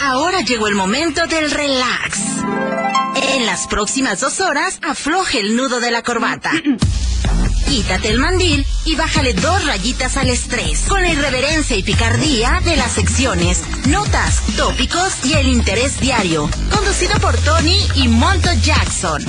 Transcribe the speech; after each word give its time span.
Ahora 0.00 0.40
llegó 0.42 0.68
el 0.68 0.74
momento 0.74 1.26
del 1.26 1.50
relax. 1.50 2.20
En 3.34 3.46
las 3.46 3.66
próximas 3.66 4.20
dos 4.20 4.40
horas, 4.40 4.78
afloje 4.82 5.40
el 5.40 5.56
nudo 5.56 5.80
de 5.80 5.90
la 5.90 6.02
corbata. 6.02 6.52
Quítate 7.66 8.08
el 8.08 8.18
mandil 8.18 8.64
y 8.84 8.96
bájale 8.96 9.34
dos 9.34 9.66
rayitas 9.66 10.16
al 10.16 10.30
estrés 10.30 10.82
con 10.88 11.02
la 11.02 11.10
irreverencia 11.10 11.76
y 11.76 11.82
picardía 11.82 12.60
de 12.64 12.76
las 12.76 12.92
secciones, 12.92 13.62
notas, 13.86 14.40
tópicos 14.56 15.24
y 15.24 15.34
el 15.34 15.48
interés 15.48 16.00
diario. 16.00 16.48
Conducido 16.70 17.18
por 17.20 17.36
Tony 17.36 17.78
y 17.96 18.08
Monto 18.08 18.50
Jackson. 18.62 19.22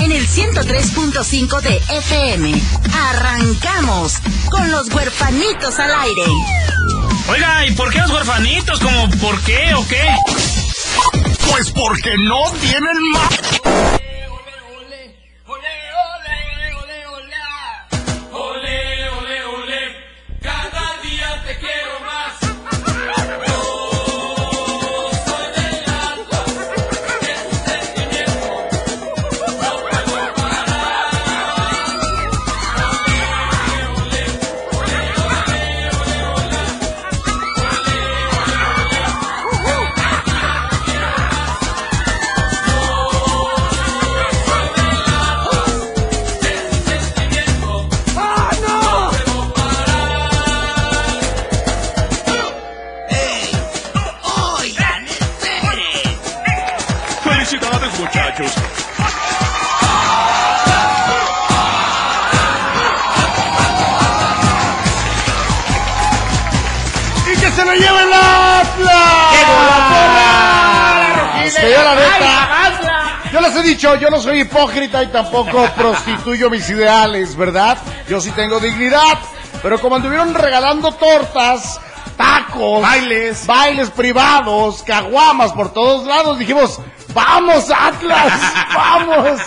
En 0.00 0.10
el 0.10 0.26
103.5 0.26 1.60
de 1.60 1.76
FM. 1.76 2.60
Arrancamos 3.10 4.14
con 4.50 4.70
los 4.70 4.88
huerfanitos 4.92 5.78
al 5.78 5.94
aire. 5.94 6.24
Oiga, 7.28 7.66
¿y 7.66 7.70
por 7.72 7.90
qué 7.90 8.00
los 8.00 8.10
huerfanitos? 8.10 8.80
¿Como 8.80 9.08
por 9.12 9.40
qué 9.42 9.74
o 9.74 9.86
qué? 9.88 10.02
Pues 11.50 11.70
porque 11.72 12.14
no 12.18 12.52
tienen 12.60 12.96
más. 13.12 13.63
Yo 73.32 73.40
les 73.40 73.56
he 73.56 73.62
dicho, 73.62 73.96
yo 73.96 74.10
no 74.10 74.20
soy 74.20 74.40
hipócrita 74.40 75.02
y 75.02 75.08
tampoco 75.08 75.68
prostituyo 75.76 76.48
mis 76.48 76.68
ideales, 76.70 77.36
¿verdad? 77.36 77.76
Yo 78.08 78.20
sí 78.20 78.30
tengo 78.30 78.60
dignidad. 78.60 79.18
Pero 79.62 79.80
como 79.80 79.96
anduvieron 79.96 80.34
regalando 80.34 80.92
tortas, 80.92 81.80
tacos, 82.16 82.82
bailes, 82.82 83.46
bailes 83.46 83.90
privados, 83.90 84.82
caguamas 84.82 85.52
por 85.52 85.72
todos 85.72 86.06
lados, 86.06 86.38
dijimos, 86.38 86.80
¡Vamos, 87.14 87.70
Atlas! 87.70 88.32
¡Vamos! 88.74 89.40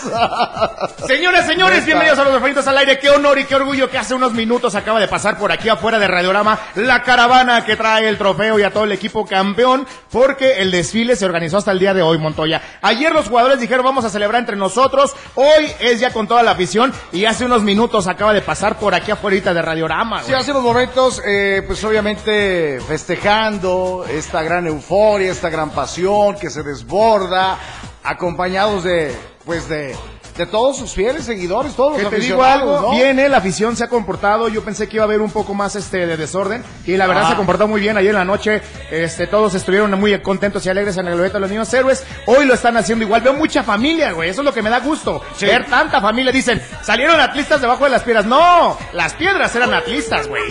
Señores, 1.06 1.46
señores, 1.46 1.86
bienvenidos 1.86 2.18
a 2.18 2.24
los 2.24 2.34
Refanitos 2.34 2.66
al 2.68 2.78
aire. 2.80 2.98
Qué 2.98 3.10
honor 3.10 3.38
y 3.38 3.46
qué 3.46 3.56
orgullo 3.56 3.90
que 3.90 3.98
hace 3.98 4.16
unos 4.16 4.34
minutos 4.34 4.74
acaba 4.74 5.00
de 5.00 5.08
pasar 5.08 5.38
por 5.38 5.52
aquí 5.52 5.70
afuera 5.70 6.00
de 6.00 6.08
Radiorama 6.08 6.58
la 6.76 7.04
caravana 7.04 7.64
que 7.64 7.76
trae 7.76 8.08
el 8.08 8.18
trofeo 8.18 8.58
y 8.58 8.64
a 8.64 8.72
todo 8.72 8.86
el 8.86 8.92
equipo 8.92 9.26
campeón, 9.26 9.86
porque 10.12 10.62
el 10.62 10.72
desfile 10.72 11.16
se 11.16 11.26
organizó 11.26 11.58
hasta 11.58 11.72
el 11.72 11.80
día 11.80 11.94
de 11.94 12.02
hoy, 12.02 12.18
Montoya. 12.18 12.62
Ayer 12.82 13.14
los 13.14 13.28
jugadores 13.28 13.60
dijeron 13.60 13.86
vamos 13.86 14.06
a 14.06 14.10
celebrar 14.10 14.40
entre 14.40 14.56
nosotros. 14.56 15.14
Hoy 15.36 15.72
es 15.80 16.00
ya 16.00 16.12
con 16.12 16.28
toda 16.28 16.44
la 16.44 16.52
afición 16.52 16.94
y 17.12 17.26
hace 17.26 17.46
unos 17.46 17.64
minutos 17.64 18.08
acaba 18.08 18.34
de 18.34 18.42
pasar 18.42 18.78
por 18.80 18.96
aquí 18.96 19.12
afuera 19.12 19.28
de 19.28 19.62
Radiorama. 19.62 20.24
Sí, 20.24 20.34
hace 20.34 20.52
unos 20.52 20.64
momentos, 20.64 21.22
eh, 21.26 21.64
pues 21.68 21.84
obviamente 21.84 22.80
festejando 22.88 24.06
esta 24.10 24.42
gran 24.42 24.66
euforia, 24.68 25.32
esta 25.32 25.50
gran 25.50 25.72
pasión 25.72 26.36
que 26.40 26.50
se 26.50 26.64
desborda 26.64 27.57
acompañados 28.04 28.84
de, 28.84 29.16
pues 29.46 29.68
de 29.70 29.96
de 30.38 30.46
todos 30.46 30.78
sus 30.78 30.94
fieles 30.94 31.26
seguidores, 31.26 31.74
todos 31.74 31.94
los 31.94 32.10
que 32.10 32.18
te 32.18 32.22
digo 32.22 32.44
algo, 32.44 32.92
viene, 32.92 33.28
la 33.28 33.38
afición 33.38 33.76
se 33.76 33.84
ha 33.84 33.90
comportado, 33.90 34.48
yo 34.50 34.64
pensé 34.64 34.88
que 34.88 34.98
iba 34.98 35.04
a 35.04 35.08
haber 35.08 35.22
un 35.22 35.32
poco 35.32 35.54
más 35.54 35.76
este 35.76 36.06
de 36.06 36.16
desorden 36.16 36.64
y 36.86 36.96
la 36.96 37.08
verdad 37.08 37.28
se 37.28 37.34
ah. 37.34 37.38
comportó 37.38 37.68
muy 37.68 37.82
bien 37.82 37.98
ayer 37.98 38.12
en 38.12 38.18
la 38.18 38.26
noche, 38.26 38.62
este 38.92 39.28
todos 39.28 39.56
estuvieron 39.56 39.92
muy 40.00 40.20
contentos 40.22 40.66
y 40.66 40.70
alegres 40.70 40.98
en 40.98 41.08
el 41.08 41.14
evento 41.14 41.38
de 41.38 41.42
los 41.42 41.50
niños 41.50 41.74
héroes, 41.74 42.06
hoy 42.28 42.46
lo 42.46 42.54
están 42.54 42.78
haciendo 42.78 43.04
igual, 43.04 43.22
veo 43.22 43.34
mucha 43.34 43.64
familia, 43.64 44.12
güey, 44.12 44.30
eso 44.30 44.42
es 44.42 44.46
lo 44.46 44.54
que 44.54 44.62
me 44.62 44.70
da 44.70 44.80
gusto, 44.80 45.22
ver 45.42 45.66
tanta 45.66 46.00
familia, 46.02 46.32
dicen, 46.32 46.62
salieron 46.84 47.20
atlistas 47.20 47.60
debajo 47.60 47.86
de 47.86 47.90
las 47.90 48.04
piedras, 48.04 48.26
no, 48.26 48.78
las 48.94 49.14
piedras 49.16 49.56
eran 49.56 49.74
atlistas, 49.74 50.28
güey. 50.28 50.44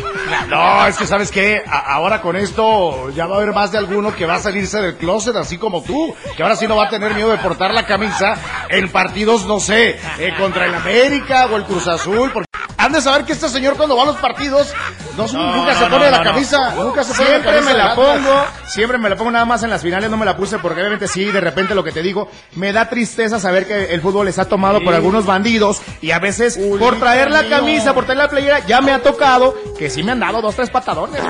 No, 0.48 0.86
es 0.86 0.96
que 0.96 1.06
sabes 1.06 1.30
que 1.30 1.62
ahora 1.66 2.20
con 2.20 2.36
esto 2.36 3.10
ya 3.10 3.26
va 3.26 3.36
a 3.36 3.38
haber 3.38 3.54
más 3.54 3.72
de 3.72 3.78
alguno 3.78 4.14
que 4.14 4.26
va 4.26 4.34
a 4.34 4.38
salirse 4.40 4.80
del 4.80 4.96
closet 4.96 5.36
así 5.36 5.58
como 5.58 5.82
tú, 5.82 6.14
que 6.36 6.42
ahora 6.42 6.56
sí 6.56 6.66
no 6.66 6.76
va 6.76 6.86
a 6.86 6.88
tener 6.88 7.14
miedo 7.14 7.30
de 7.30 7.38
portar 7.38 7.72
la 7.72 7.86
camisa 7.86 8.34
en 8.68 8.90
partidos, 8.90 9.46
no 9.46 9.60
sé, 9.60 9.75
eh, 9.76 10.34
contra 10.38 10.66
el 10.66 10.74
América 10.74 11.46
o 11.46 11.56
el 11.56 11.64
Cruz 11.64 11.86
Azul. 11.86 12.30
Porque 12.32 12.46
han 12.78 12.92
de 12.92 13.00
saber 13.00 13.24
que 13.24 13.32
este 13.32 13.48
señor 13.48 13.76
cuando 13.76 13.96
va 13.96 14.04
a 14.04 14.06
los 14.06 14.16
partidos 14.16 14.72
no, 15.16 15.26
nunca 15.26 15.74
se 15.74 15.86
pone 15.86 16.10
la 16.10 16.22
camisa, 16.22 16.74
nunca 16.76 17.02
se 17.02 17.14
pone 17.14 17.26
siempre 17.26 17.60
me 17.62 17.74
la 17.74 17.94
pongo, 17.94 18.44
siempre 18.66 18.98
me 18.98 19.08
la 19.08 19.16
pongo 19.16 19.30
nada 19.30 19.44
más 19.44 19.62
en 19.62 19.70
las 19.70 19.82
finales, 19.82 20.10
no 20.10 20.16
me 20.16 20.26
la 20.26 20.36
puse 20.36 20.58
porque 20.58 20.80
obviamente 20.80 21.08
sí, 21.08 21.24
de 21.24 21.40
repente 21.40 21.74
lo 21.74 21.82
que 21.82 21.92
te 21.92 22.02
digo, 22.02 22.30
me 22.54 22.72
da 22.72 22.88
tristeza 22.88 23.40
saber 23.40 23.66
que 23.66 23.94
el 23.94 24.00
fútbol 24.00 24.26
les 24.26 24.38
ha 24.38 24.44
tomado 24.44 24.82
por 24.82 24.94
algunos 24.94 25.24
bandidos 25.26 25.80
y 26.02 26.10
a 26.10 26.18
veces 26.18 26.58
por 26.78 26.98
traer 26.98 27.30
la 27.30 27.48
camisa, 27.48 27.94
por 27.94 28.04
traer 28.04 28.18
la 28.18 28.28
playera, 28.28 28.60
ya 28.66 28.80
me 28.80 28.92
ha 28.92 29.02
tocado 29.02 29.54
que 29.78 29.90
sí 29.90 30.02
me 30.02 30.12
han 30.12 30.20
dado 30.20 30.42
dos, 30.42 30.54
tres 30.54 30.70
patadones. 30.70 31.20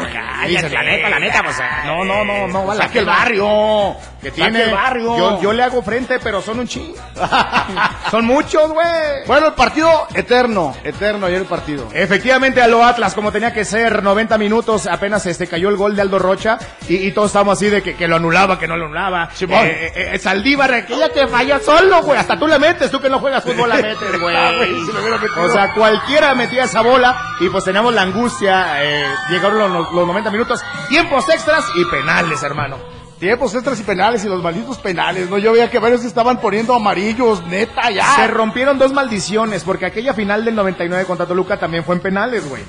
dices, 0.49 0.73
la 0.73 0.83
neta, 0.83 1.09
la 1.09 1.19
neta, 1.21 1.43
pues, 1.43 1.56
no, 1.85 2.05
no, 2.05 2.25
no, 2.25 2.49
no, 2.49 2.67
vale. 2.67 2.83
Saque 2.83 2.99
el 2.99 3.06
barrio, 3.06 3.97
que 4.26 4.32
tiene, 4.32 4.64
el 4.64 4.72
barrio. 4.72 5.16
Yo, 5.16 5.41
yo 5.41 5.53
le 5.53 5.62
hago 5.62 5.82
frente, 5.82 6.19
pero 6.19 6.42
son 6.42 6.59
un 6.59 6.66
ching. 6.66 6.92
son 8.10 8.25
muchos, 8.25 8.72
güey. 8.72 9.25
Bueno, 9.25 9.48
el 9.48 9.53
partido 9.53 10.09
eterno, 10.14 10.75
eterno 10.82 11.26
ayer 11.26 11.42
el 11.42 11.47
partido. 11.47 11.88
Efectivamente, 11.92 12.60
a 12.60 12.66
lo 12.66 12.84
Atlas, 12.84 13.14
como 13.14 13.31
tenía 13.31 13.53
que 13.53 13.64
ser 13.64 14.03
90 14.03 14.37
minutos, 14.37 14.88
apenas 14.88 15.25
este 15.26 15.47
cayó 15.47 15.69
el 15.69 15.76
gol 15.76 15.94
de 15.94 16.03
Aldo 16.03 16.19
Rocha 16.19 16.59
y, 16.88 17.12
todos 17.12 17.28
estábamos 17.28 17.56
así 17.59 17.70
de 17.70 17.82
que, 17.82 18.09
lo 18.09 18.16
anulaba, 18.16 18.59
que 18.59 18.66
no 18.66 18.76
lo 18.76 18.87
anulaba. 18.87 19.31
Eh, 19.41 19.47
eh, 19.48 20.10
eh, 20.14 20.19
Saldívar, 20.19 20.75
aquella 20.75 21.12
que 21.12 21.28
falla 21.28 21.60
solo, 21.60 22.03
güey. 22.03 22.19
Hasta 22.19 22.37
tú 22.37 22.48
le 22.48 22.58
metes, 22.58 22.91
tú 22.91 23.00
que 23.00 23.08
no 23.08 23.20
juegas 23.20 23.44
fútbol 23.44 23.69
la 23.69 23.76
metes, 23.76 24.20
güey. 24.20 24.34
Ah, 24.34 24.53
o 25.38 25.48
sea, 25.50 25.72
cualquiera 25.72 26.34
metía 26.34 26.64
esa 26.64 26.81
bola 26.81 27.16
y 27.38 27.48
pues 27.48 27.62
teníamos 27.62 27.94
la 27.94 28.03
angustia. 28.03 28.81
llegaron 29.31 29.72
los, 29.72 29.93
los 29.93 30.06
90 30.06 30.31
minutos, 30.32 30.60
tiempos 30.88 31.28
extras 31.28 31.64
y 31.76 31.84
penales, 31.84 32.43
hermano. 32.43 32.96
Tiempos 33.19 33.54
extras 33.54 33.81
y 33.81 33.82
penales 33.82 34.25
y 34.25 34.28
los 34.28 34.43
malditos 34.43 34.77
penales, 34.78 35.31
¿no? 35.31 35.38
Yo 35.38 35.53
veía 35.53 35.71
que 35.71 35.78
varios 35.78 36.04
estaban 36.04 36.38
poniendo 36.38 36.75
amarillos, 36.75 37.43
neta, 37.47 37.91
ya. 37.91 38.16
Se 38.16 38.27
rompieron 38.27 38.78
dos 38.78 38.93
maldiciones, 38.93 39.65
porque 39.65 39.87
aquella 39.87 40.12
final 40.12 40.44
del 40.44 40.54
99 40.54 41.04
contra 41.06 41.26
Toluca 41.26 41.59
también 41.59 41.82
fue 41.82 41.94
en 41.94 42.03
penales, 42.03 42.47
güey. 42.47 42.62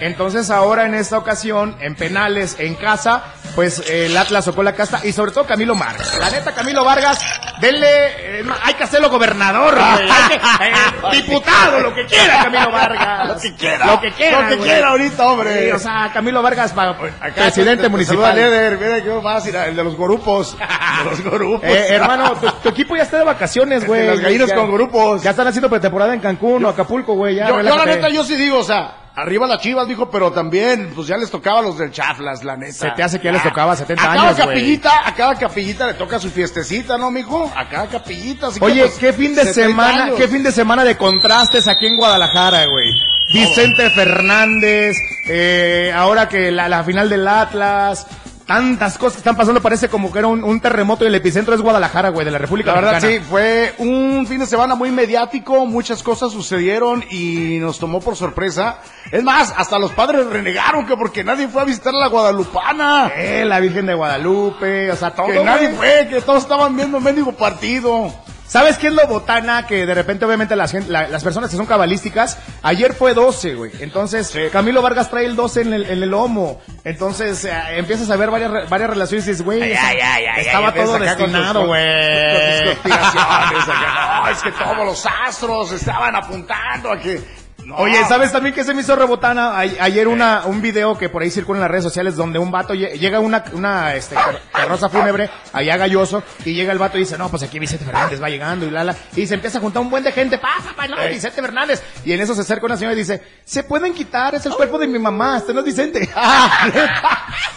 Entonces 0.00 0.50
ahora 0.50 0.86
en 0.86 0.94
esta 0.94 1.16
ocasión, 1.16 1.76
en 1.80 1.94
penales, 1.94 2.56
en 2.58 2.74
casa, 2.74 3.24
pues 3.54 3.88
el 3.88 4.14
Atlas 4.16 4.44
socó 4.44 4.62
la 4.62 4.74
casta 4.74 5.00
y 5.04 5.12
sobre 5.12 5.32
todo 5.32 5.46
Camilo 5.46 5.74
Vargas. 5.74 6.18
La 6.18 6.30
neta, 6.30 6.52
Camilo 6.52 6.84
Vargas, 6.84 7.18
denle, 7.60 8.40
eh, 8.40 8.44
hay 8.62 8.74
que 8.74 8.84
hacerlo 8.84 9.08
gobernador, 9.08 9.78
eh, 9.78 10.72
diputado, 11.12 11.80
lo 11.80 11.94
que 11.94 12.04
quiera 12.04 12.44
Camilo 12.44 12.70
Vargas. 12.70 13.28
lo 13.28 13.38
que 13.38 13.54
quiera. 13.54 13.86
Lo 13.86 14.00
que 14.00 14.12
quiera. 14.12 14.42
Lo 14.42 14.48
que 14.48 14.62
quiera 14.62 14.88
ahorita, 14.88 15.26
hombre. 15.26 15.72
o 15.72 15.78
sea, 15.78 16.10
Camilo 16.12 16.42
Vargas, 16.42 16.72
para, 16.72 16.96
presidente 17.34 17.88
municipal. 17.88 18.34
mira 18.36 19.02
qué 19.02 19.20
fácil, 19.22 19.54
el 19.54 19.76
de 19.76 19.84
los 19.84 19.96
grupos. 19.96 20.56
los 21.04 21.22
grupos. 21.22 21.64
Eh, 21.64 21.86
hermano, 21.94 22.34
tu, 22.62 22.68
equipo 22.68 22.96
ya 22.96 23.04
está 23.04 23.18
de 23.18 23.24
vacaciones, 23.24 23.86
güey. 23.86 24.06
Las 24.06 24.20
gallinas 24.20 24.52
con 24.52 24.70
grupos. 24.70 25.22
Ya 25.22 25.30
están 25.30 25.46
haciendo 25.46 25.70
pretemporada 25.70 26.12
en 26.12 26.20
Cancún 26.20 26.64
o 26.66 26.68
Acapulco, 26.68 27.14
güey. 27.14 27.36
yo 27.36 27.62
la 27.62 27.86
neta, 27.86 28.10
yo 28.10 28.22
sí 28.22 28.36
digo, 28.36 28.58
o 28.58 28.64
sea, 28.64 29.05
Arriba 29.16 29.46
las 29.46 29.62
chivas, 29.62 29.88
dijo, 29.88 30.10
pero 30.10 30.30
también, 30.30 30.92
pues 30.94 31.08
ya 31.08 31.16
les 31.16 31.30
tocaba 31.30 31.60
a 31.60 31.62
los 31.62 31.78
del 31.78 31.90
Chaflas, 31.90 32.44
la 32.44 32.54
neta. 32.54 32.74
Se 32.74 32.90
te 32.90 33.02
hace 33.02 33.18
que 33.18 33.24
ya 33.24 33.32
les 33.32 33.42
tocaba 33.42 33.74
70 33.74 34.02
a 34.02 34.12
años, 34.12 34.36
cada 34.36 34.46
capillita, 34.48 35.08
A 35.08 35.14
cada 35.14 35.34
capillita 35.34 35.86
le 35.86 35.94
toca 35.94 36.18
su 36.18 36.28
fiestecita, 36.28 36.98
¿no, 36.98 37.10
mijo? 37.10 37.50
A 37.56 37.66
cada 37.66 37.86
capillita. 37.86 38.48
Así 38.48 38.60
Oye, 38.62 38.74
que, 38.74 38.80
pues, 38.80 38.98
qué 38.98 39.12
fin 39.14 39.34
de 39.34 39.54
semana, 39.54 40.10
qué 40.18 40.28
fin 40.28 40.42
de 40.42 40.52
semana 40.52 40.84
de 40.84 40.98
contrastes 40.98 41.66
aquí 41.66 41.86
en 41.86 41.96
Guadalajara, 41.96 42.66
güey. 42.66 42.92
Vicente 43.32 43.88
Fernández, 43.88 44.98
eh, 45.26 45.90
ahora 45.96 46.28
que 46.28 46.50
la, 46.50 46.68
la 46.68 46.84
final 46.84 47.08
del 47.08 47.26
Atlas, 47.26 48.06
tantas 48.46 48.96
cosas 48.96 49.14
que 49.14 49.18
están 49.18 49.36
pasando, 49.36 49.60
parece 49.60 49.88
como 49.88 50.12
que 50.12 50.20
era 50.20 50.28
un, 50.28 50.60
terremoto 50.60 51.04
y 51.04 51.08
el 51.08 51.14
epicentro 51.14 51.54
es 51.54 51.60
Guadalajara, 51.60 52.10
güey, 52.10 52.24
de 52.24 52.30
la 52.30 52.38
República 52.38 52.72
La 52.72 52.80
verdad, 52.80 53.00
sí, 53.00 53.18
fue 53.18 53.74
un 53.78 54.24
fin 54.26 54.38
de 54.38 54.46
semana 54.46 54.74
muy 54.74 54.90
mediático, 54.90 55.66
muchas 55.66 56.02
cosas 56.02 56.32
sucedieron 56.32 57.04
y 57.10 57.58
nos 57.58 57.78
tomó 57.78 58.00
por 58.00 58.16
sorpresa. 58.16 58.78
Es 59.10 59.22
más, 59.22 59.52
hasta 59.56 59.78
los 59.78 59.92
padres 59.92 60.26
renegaron 60.26 60.86
que 60.86 60.96
porque 60.96 61.24
nadie 61.24 61.48
fue 61.48 61.62
a 61.62 61.64
visitar 61.64 61.94
a 61.94 61.98
la 61.98 62.06
Guadalupana. 62.06 63.10
Eh, 63.16 63.44
la 63.44 63.58
Virgen 63.60 63.86
de 63.86 63.94
Guadalupe, 63.94 64.90
o 64.90 64.96
sea, 64.96 65.10
todo. 65.10 65.26
Que 65.26 65.42
nadie 65.42 65.70
fue, 65.70 66.06
que 66.08 66.20
todos 66.20 66.42
estaban 66.42 66.76
viendo 66.76 66.98
un 66.98 67.04
mendigo 67.04 67.32
partido. 67.32 68.12
¿Sabes 68.46 68.78
qué 68.78 68.88
es 68.88 68.92
lo 68.92 69.06
botana? 69.06 69.66
Que 69.66 69.86
de 69.86 69.94
repente, 69.94 70.24
obviamente, 70.24 70.56
las, 70.56 70.72
las 70.88 71.24
personas 71.24 71.50
que 71.50 71.56
son 71.56 71.66
cabalísticas, 71.66 72.38
ayer 72.62 72.94
fue 72.94 73.14
12, 73.14 73.54
güey. 73.54 73.72
Entonces, 73.80 74.32
Camilo 74.52 74.82
Vargas 74.82 75.10
trae 75.10 75.26
el 75.26 75.36
12 75.36 75.60
en 75.62 75.72
el, 75.72 75.86
en 75.86 76.02
el 76.02 76.10
lomo. 76.10 76.60
Entonces, 76.84 77.44
eh, 77.44 77.52
empiezas 77.76 78.10
a 78.10 78.16
ver 78.16 78.30
varias, 78.30 78.68
varias 78.68 78.90
relaciones 78.90 79.26
y 79.26 79.30
dices, 79.30 79.44
güey, 79.44 79.72
estaba 79.72 80.72
todo 80.72 80.98
destinado, 80.98 81.66
güey. 81.66 81.82
es 84.30 84.42
que 84.42 84.52
todos 84.52 84.84
los 84.84 85.06
astros 85.06 85.72
estaban 85.72 86.14
apuntando 86.14 86.92
a 86.92 86.98
que 86.98 87.45
Oye, 87.74 88.04
¿sabes 88.08 88.32
también 88.32 88.54
que 88.54 88.64
se 88.64 88.74
me 88.74 88.82
hizo 88.82 88.94
rebotana? 88.94 89.58
ayer 89.58 90.08
una, 90.08 90.46
un 90.46 90.62
video 90.62 90.96
que 90.96 91.08
por 91.08 91.22
ahí 91.22 91.30
circula 91.30 91.58
en 91.58 91.62
las 91.62 91.70
redes 91.70 91.84
sociales 91.84 92.16
donde 92.16 92.38
un 92.38 92.50
vato 92.50 92.74
llega 92.74 93.20
una, 93.20 93.44
una 93.52 93.94
este, 93.94 94.14
carroza 94.52 94.88
fúnebre 94.88 95.30
allá 95.52 95.76
galloso 95.76 96.22
y 96.44 96.54
llega 96.54 96.72
el 96.72 96.78
vato 96.78 96.96
y 96.96 97.00
dice, 97.00 97.18
no, 97.18 97.28
pues 97.28 97.42
aquí 97.42 97.58
Vicente 97.58 97.84
Fernández 97.84 98.22
va 98.22 98.28
llegando 98.28 98.66
y 98.66 98.70
la, 98.70 98.84
la, 98.84 98.96
y 99.16 99.26
se 99.26 99.34
empieza 99.34 99.58
a 99.58 99.60
juntar 99.60 99.82
un 99.82 99.90
buen 99.90 100.04
de 100.04 100.12
gente, 100.12 100.38
pa, 100.38 100.54
pa, 100.76 100.86
no, 100.86 100.96
Vicente 101.08 101.40
Fernández. 101.40 101.82
Y 102.04 102.12
en 102.12 102.20
eso 102.20 102.34
se 102.34 102.42
acerca 102.42 102.66
una 102.66 102.76
señora 102.76 102.94
y 102.94 102.98
dice, 102.98 103.22
se 103.44 103.64
pueden 103.64 103.94
quitar, 103.94 104.34
es 104.34 104.46
el 104.46 104.54
cuerpo 104.54 104.78
de 104.78 104.86
mi 104.86 104.98
mamá, 104.98 105.38
este 105.38 105.52
no 105.52 105.60
es 105.60 105.66
Vicente. 105.66 106.08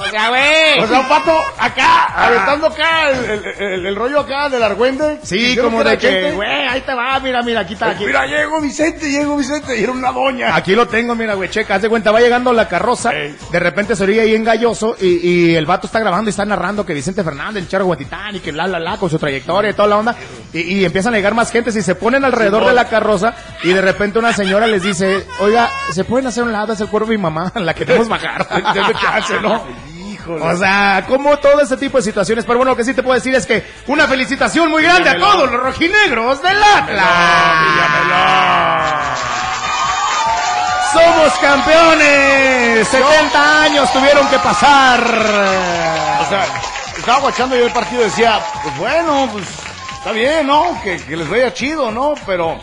O 0.00 0.10
sea, 0.10 0.28
güey. 0.30 0.80
O 0.80 0.86
sea, 0.86 1.00
un 1.00 1.08
pato 1.08 1.44
acá, 1.58 2.06
aventando 2.06 2.66
acá 2.68 3.10
el, 3.10 3.86
el, 3.86 3.96
rollo 3.96 4.20
acá 4.20 4.48
del 4.48 4.62
argüende. 4.62 5.20
Sí, 5.22 5.56
como 5.56 5.84
de 5.84 5.98
que, 5.98 6.32
güey, 6.32 6.66
ahí 6.66 6.80
te 6.80 6.94
va, 6.94 7.20
mira, 7.20 7.42
mira, 7.42 7.60
aquí 7.60 7.74
está. 7.74 7.90
Aquí. 7.90 8.06
Mira, 8.06 8.26
llegó 8.26 8.60
Vicente, 8.60 9.10
llegó 9.10 9.36
Vicente, 9.36 9.78
y 9.78 9.82
era 9.82 9.92
una 9.92 10.10
doña. 10.12 10.56
Aquí 10.56 10.74
lo 10.74 10.88
tengo, 10.88 11.14
mira, 11.14 11.34
güey, 11.34 11.50
checa, 11.50 11.74
haz 11.74 11.82
de 11.82 11.88
cuenta, 11.88 12.10
va 12.12 12.20
llegando 12.20 12.52
la 12.52 12.68
carroza, 12.68 13.10
de 13.10 13.58
repente 13.58 13.94
se 13.94 14.02
oría 14.02 14.22
ahí 14.22 14.34
en 14.34 14.44
Galloso, 14.44 14.96
y, 15.00 15.28
y, 15.28 15.54
el 15.54 15.66
vato 15.66 15.86
está 15.86 16.00
grabando 16.00 16.28
y 16.28 16.32
está 16.32 16.44
narrando 16.44 16.86
que 16.86 16.94
Vicente 16.94 17.22
Fernández, 17.22 17.62
el 17.62 17.68
charro 17.68 17.84
Guatitán, 17.84 18.36
y 18.36 18.40
que 18.40 18.52
la, 18.52 18.66
la, 18.66 18.78
la, 18.78 18.96
con 18.96 19.10
su 19.10 19.18
trayectoria 19.18 19.70
y 19.70 19.74
toda 19.74 19.88
la 19.88 19.98
onda, 19.98 20.16
y, 20.52 20.60
y 20.60 20.84
empiezan 20.84 21.12
a 21.12 21.16
llegar 21.18 21.34
más 21.34 21.50
gente, 21.50 21.70
y 21.70 21.82
se 21.82 21.94
ponen 21.94 22.24
alrededor 22.24 22.64
de 22.66 22.72
la 22.72 22.88
carroza, 22.88 23.34
y 23.62 23.68
de 23.68 23.80
repente 23.80 24.18
una 24.18 24.32
señora 24.32 24.66
les 24.66 24.82
dice, 24.82 25.26
oiga, 25.40 25.70
¿se 25.92 26.04
pueden 26.04 26.26
hacer 26.26 26.44
un 26.44 26.52
lado? 26.52 26.72
Es 26.72 26.80
el 26.80 26.88
cuerpo 26.88 27.10
de 27.10 27.16
mi 27.16 27.22
mamá, 27.22 27.52
la 27.54 27.74
que 27.74 27.84
queremos 27.84 28.08
bajar. 28.08 28.46
¿no? 29.42 29.89
O 30.28 30.56
sea, 30.56 31.04
como 31.08 31.38
todo 31.38 31.60
ese 31.60 31.76
tipo 31.76 31.98
de 31.98 32.02
situaciones. 32.02 32.44
Pero 32.44 32.58
bueno, 32.58 32.72
lo 32.72 32.76
que 32.76 32.84
sí 32.84 32.94
te 32.94 33.02
puedo 33.02 33.14
decir 33.14 33.34
es 33.34 33.46
que 33.46 33.64
una 33.86 34.06
felicitación 34.06 34.70
muy 34.70 34.82
grande 34.82 35.10
a 35.10 35.18
todos 35.18 35.50
los 35.50 35.60
rojinegros 35.60 36.42
del 36.42 36.62
Atlas. 36.62 37.00
Somos 40.92 41.32
campeones. 41.40 42.88
70 42.88 43.62
años 43.62 43.92
tuvieron 43.92 44.26
que 44.28 44.38
pasar. 44.38 45.00
O 45.00 46.28
sea, 46.28 46.46
estaba 46.96 47.20
guachando 47.20 47.56
yo 47.56 47.66
el 47.66 47.72
partido 47.72 48.02
y 48.02 48.04
decía, 48.04 48.40
pues 48.62 48.76
bueno, 48.78 49.28
pues 49.32 49.46
está 49.98 50.12
bien, 50.12 50.46
¿no? 50.46 50.80
Que, 50.82 50.96
que 50.96 51.16
les 51.16 51.28
vaya 51.28 51.52
chido, 51.52 51.90
¿no? 51.90 52.14
Pero, 52.26 52.58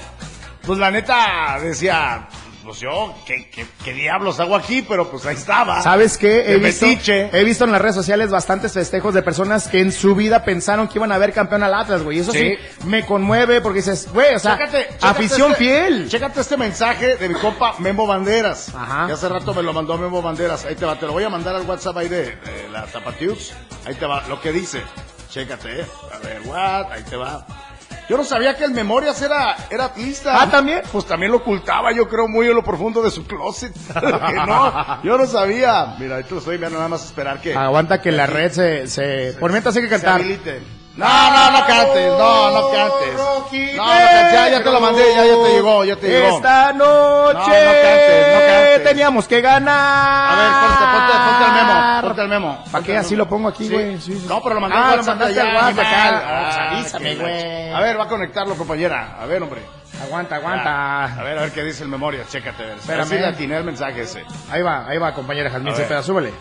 pues 0.66 0.78
la 0.78 0.92
neta 0.92 1.58
decía, 1.62 2.28
pues 2.68 2.82
yo, 2.82 3.16
¿qué, 3.26 3.50
qué, 3.50 3.94
diablos 3.94 4.42
hago 4.42 4.54
aquí? 4.54 4.82
Pero 4.82 5.10
pues 5.10 5.26
ahí 5.26 5.36
estaba. 5.36 5.82
¿Sabes 5.82 6.18
qué? 6.18 6.54
He 6.54 6.58
visto, 6.58 6.86
he 6.86 7.44
visto 7.46 7.64
en 7.64 7.72
las 7.72 7.82
redes 7.82 7.96
sociales 7.96 8.30
bastantes 8.30 8.74
festejos 8.74 9.14
de 9.14 9.24
personas 9.24 9.70
que 9.70 9.80
en 9.80 9.94
su 9.94 10.16
vida 10.16 10.44
pensaron 10.44 10.90
que 10.90 11.00
iban 11.00 11.14
a 11.14 11.18
ver 11.18 11.32
campeón 11.32 11.64
al 11.64 11.74
Atlas, 11.74 12.04
güey. 12.04 12.18
Y 12.18 12.20
eso 12.20 12.34
sí. 12.34 12.58
me 12.84 13.06
conmueve 13.06 13.62
porque 13.62 13.78
dices, 13.78 14.10
güey, 14.12 14.36
o 14.36 14.40
sea, 14.40 14.60
afición 15.02 15.54
este, 15.54 15.64
fiel. 15.64 16.10
Chécate 16.10 16.42
este 16.42 16.58
mensaje 16.58 17.16
de 17.16 17.30
mi 17.30 17.36
compa 17.36 17.76
Memo 17.80 18.06
Banderas. 18.06 18.76
Ajá. 18.76 19.08
Que 19.08 19.14
hace 19.14 19.30
rato 19.30 19.54
me 19.54 19.64
lo 19.64 19.72
mandó 19.72 19.98
Memo 19.98 20.22
Banderas. 20.22 20.66
Ahí 20.66 20.76
te 20.76 20.86
va, 20.86 21.00
te 21.00 21.06
lo 21.06 21.14
voy 21.14 21.24
a 21.24 21.30
mandar 21.30 21.56
al 21.56 21.66
WhatsApp 21.66 21.96
ahí 21.96 22.10
de, 22.10 22.38
la 22.70 22.86
Tapatiux. 22.86 23.54
Ahí 23.86 23.96
te 23.96 24.06
va, 24.06 24.28
lo 24.28 24.42
que 24.42 24.52
dice. 24.52 24.82
Chécate, 25.30 25.82
eh. 25.82 25.86
A 26.14 26.18
ver, 26.20 26.42
what, 26.44 26.92
ahí 26.92 27.04
te 27.04 27.16
va. 27.16 27.48
Yo 28.10 28.16
no 28.16 28.24
sabía 28.24 28.56
que 28.56 28.64
el 28.64 28.72
Memorias 28.72 29.22
era, 29.22 29.56
era 29.70 29.86
atlista. 29.86 30.42
Ah, 30.42 30.50
¿también? 30.50 30.82
Pues 30.92 31.06
también 31.06 31.32
lo 31.32 31.40
ocultaba, 31.40 31.92
yo 31.92 32.08
creo, 32.08 32.28
muy 32.28 32.48
en 32.48 32.56
lo 32.56 32.64
profundo 32.64 33.02
de 33.02 33.12
su 33.12 33.26
closet. 33.26 33.76
no, 34.48 35.04
yo 35.04 35.18
no 35.18 35.26
sabía. 35.26 35.96
Mira, 36.00 36.16
ahí 36.16 36.24
te 36.24 36.38
estoy 36.38 36.58
viendo 36.58 36.78
nada 36.78 36.88
más 36.88 37.04
esperar 37.04 37.42
que... 37.42 37.54
Aguanta 37.54 38.02
que 38.02 38.14
la 38.14 38.26
red 38.26 38.52
se... 38.52 38.88
se... 38.88 39.36
Por 39.40 39.52
mientras 39.52 39.76
hay 39.76 39.84
que 39.84 39.90
cantar. 39.90 40.22
No, 40.22 41.32
no, 41.32 41.52
no 41.52 41.68
cantes, 41.68 42.08
no, 42.08 42.52
no 42.52 42.72
cantes. 42.72 43.14
No, 43.14 43.40
no 43.40 43.46
cantes, 43.46 44.34
ya, 44.34 44.50
ya 44.50 44.64
te 44.64 44.72
lo 44.72 44.80
mandé, 44.80 45.04
ya, 45.14 45.26
ya 45.26 45.44
te 45.44 45.50
llegó, 45.54 45.86
ya 45.86 45.96
te 45.96 46.08
llegó. 46.08 46.38
Esta 46.38 46.74
noche 46.74 47.34
no, 47.34 47.34
no 47.34 47.46
cantes, 47.46 48.34
no 48.34 48.40
cantes. 48.40 48.67
Teníamos 49.08 49.28
que 49.28 49.40
ganar. 49.40 50.32
A 50.32 50.36
ver, 50.36 50.52
ponte, 50.68 50.84
ponte, 50.92 51.14
ponte 51.28 51.46
el 51.46 51.66
memo, 51.66 52.02
ponte 52.02 52.22
el 52.22 52.28
memo. 52.28 52.64
¿Para 52.72 52.84
qué? 52.84 52.98
Así 52.98 53.16
lo 53.16 53.30
pongo 53.30 53.48
aquí, 53.48 53.70
güey. 53.70 54.00
Sí. 54.02 54.26
No, 54.28 54.42
pero 54.44 54.56
lo 54.56 54.62
mandé 54.62 54.78
ah, 54.78 54.96
lo 54.98 55.04
mandaste 55.04 55.40
al 55.40 55.56
WhatsApp 55.56 55.86
ah, 55.86 56.70
Avísame, 56.72 57.16
güey. 57.16 57.72
A 57.72 57.80
ver, 57.80 58.00
va 58.00 58.04
a 58.04 58.08
conectarlo, 58.08 58.56
compañera. 58.56 59.16
A 59.18 59.26
ver, 59.26 59.42
hombre. 59.42 59.62
Aguanta, 60.04 60.36
aguanta. 60.36 61.06
A 61.06 61.24
ver, 61.24 61.38
a 61.38 61.42
ver 61.44 61.52
qué 61.52 61.64
dice 61.64 61.84
el 61.84 61.90
memoria, 61.90 62.26
chécate. 62.28 62.64
A 62.64 62.68
ver. 62.68 62.78
Espérame. 62.78 63.26
Así 63.26 63.44
el 63.46 63.64
mensaje 63.64 64.02
ese. 64.02 64.24
Ahí 64.52 64.62
va, 64.62 64.88
ahí 64.88 64.98
va, 64.98 65.14
compañera 65.14 65.50
Jazmín 65.50 65.74
Cepeda, 65.74 66.04
súbele. 66.04 66.32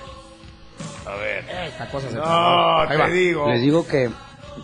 A 1.06 1.14
ver. 1.14 1.44
Esta 1.68 1.86
cosa 1.88 2.10
se 2.10 2.16
No, 2.16 2.84
te 2.88 3.10
digo. 3.12 3.48
Les 3.48 3.60
digo 3.60 3.86
que 3.86 4.10